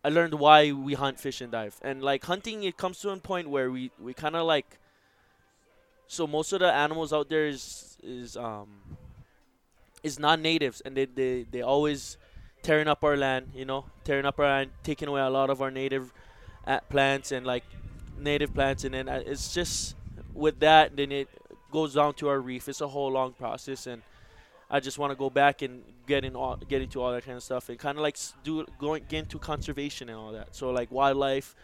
I 0.05 0.09
learned 0.09 0.35
why 0.45 0.71
we 0.71 0.93
hunt, 0.93 1.19
fish, 1.19 1.41
and 1.41 1.51
dive. 1.51 1.75
And 1.81 2.03
like 2.11 2.21
hunting, 2.25 2.63
it 2.69 2.77
comes 2.77 3.01
to 3.01 3.09
a 3.09 3.17
point 3.17 3.49
where 3.49 3.69
we 3.75 3.91
we 4.07 4.13
kind 4.13 4.35
of 4.35 4.45
like. 4.45 4.69
So 6.07 6.27
most 6.27 6.53
of 6.53 6.59
the 6.59 6.71
animals 6.85 7.11
out 7.17 7.27
there 7.33 7.47
is 7.47 7.97
is 8.03 8.37
um. 8.37 8.69
Is 10.05 10.19
non-natives, 10.19 10.85
and 10.85 10.93
they 10.93 11.05
they 11.09 11.49
they 11.49 11.63
always 11.65 12.17
tearing 12.61 12.87
up 12.87 13.01
our 13.01 13.17
land. 13.17 13.49
You 13.57 13.65
know, 13.65 13.89
tearing 14.05 14.27
up 14.29 14.37
our 14.37 14.45
land, 14.45 14.69
taking 14.83 15.09
away 15.09 15.21
a 15.21 15.33
lot 15.33 15.49
of 15.49 15.65
our 15.65 15.71
native 15.71 16.13
uh, 16.67 16.79
plants 16.93 17.31
and 17.33 17.41
like 17.41 17.65
native 18.13 18.53
plants, 18.53 18.85
and 18.85 18.93
then 18.93 19.09
uh, 19.09 19.25
it's 19.25 19.49
just 19.57 19.95
with 20.35 20.59
that, 20.59 20.95
then 20.95 21.11
it 21.11 21.27
goes 21.71 21.95
down 21.95 22.13
to 22.21 22.29
our 22.29 22.39
reef. 22.39 22.69
It's 22.69 22.81
a 22.81 22.87
whole 22.87 23.11
long 23.11 23.33
process, 23.33 23.87
and 23.87 24.03
I 24.75 24.79
just 24.87 24.97
want 24.99 25.11
to 25.11 25.15
go 25.25 25.29
back 25.29 25.61
and 25.61 25.73
get 26.05 26.25
in 26.25 26.35
all 26.35 26.55
get 26.57 26.81
into 26.81 27.01
all 27.01 27.11
that 27.15 27.23
kind 27.27 27.37
of 27.37 27.43
stuff 27.43 27.69
and 27.69 27.79
kind 27.79 27.97
of 27.97 28.01
like 28.07 28.17
do 28.43 28.65
going 28.79 29.03
get 29.07 29.19
into 29.25 29.39
conservation 29.39 30.09
and 30.09 30.17
all 30.17 30.31
that. 30.33 30.47
So 30.55 30.69
like 30.79 30.91
wildlife, 30.91 31.55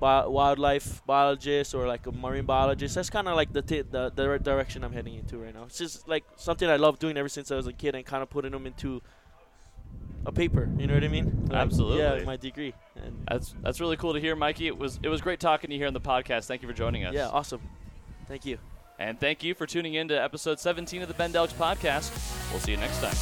bi- 0.00 0.26
wildlife 0.26 1.04
biologist 1.06 1.74
or 1.74 1.86
like 1.94 2.06
a 2.06 2.12
marine 2.12 2.44
biologist. 2.46 2.94
That's 2.94 3.10
kind 3.10 3.26
of 3.28 3.34
like 3.34 3.52
the, 3.52 3.62
t- 3.62 3.82
the 3.82 4.10
the 4.14 4.38
direction 4.38 4.84
I'm 4.84 4.92
heading 4.92 5.14
into 5.14 5.38
right 5.38 5.54
now. 5.54 5.64
It's 5.64 5.78
just 5.78 6.06
like 6.08 6.24
something 6.36 6.68
I 6.68 6.76
love 6.76 6.98
doing 6.98 7.16
ever 7.16 7.28
since 7.28 7.50
I 7.50 7.56
was 7.56 7.66
a 7.66 7.72
kid 7.72 7.94
and 7.94 8.04
kind 8.06 8.22
of 8.22 8.30
putting 8.30 8.52
them 8.52 8.66
into 8.66 9.02
a 10.26 10.32
paper. 10.32 10.68
You 10.78 10.86
know 10.86 10.94
what 10.94 11.04
I 11.04 11.08
mean? 11.08 11.46
Like, 11.50 11.58
Absolutely. 11.66 11.98
Yeah, 11.98 12.22
my 12.24 12.36
degree. 12.36 12.72
And 12.96 13.26
That's 13.28 13.54
that's 13.62 13.80
really 13.80 13.96
cool 13.96 14.14
to 14.14 14.20
hear, 14.20 14.36
Mikey. 14.36 14.66
It 14.66 14.78
was 14.78 15.00
it 15.02 15.08
was 15.08 15.20
great 15.20 15.40
talking 15.40 15.68
to 15.70 15.74
you 15.74 15.80
here 15.80 15.88
on 15.88 15.94
the 15.94 16.00
podcast. 16.00 16.46
Thank 16.46 16.62
you 16.62 16.68
for 16.68 16.74
joining 16.74 17.04
us. 17.04 17.14
yeah, 17.14 17.28
awesome. 17.28 17.60
Thank 18.28 18.46
you. 18.46 18.58
And 18.98 19.18
thank 19.18 19.42
you 19.42 19.54
for 19.54 19.66
tuning 19.66 19.94
in 19.94 20.08
to 20.08 20.22
episode 20.22 20.60
17 20.60 21.02
of 21.02 21.08
the 21.08 21.14
Bend 21.14 21.34
Elks 21.36 21.52
podcast. 21.52 22.10
We'll 22.50 22.60
see 22.60 22.72
you 22.72 22.76
next 22.76 23.00
time. 23.00 23.14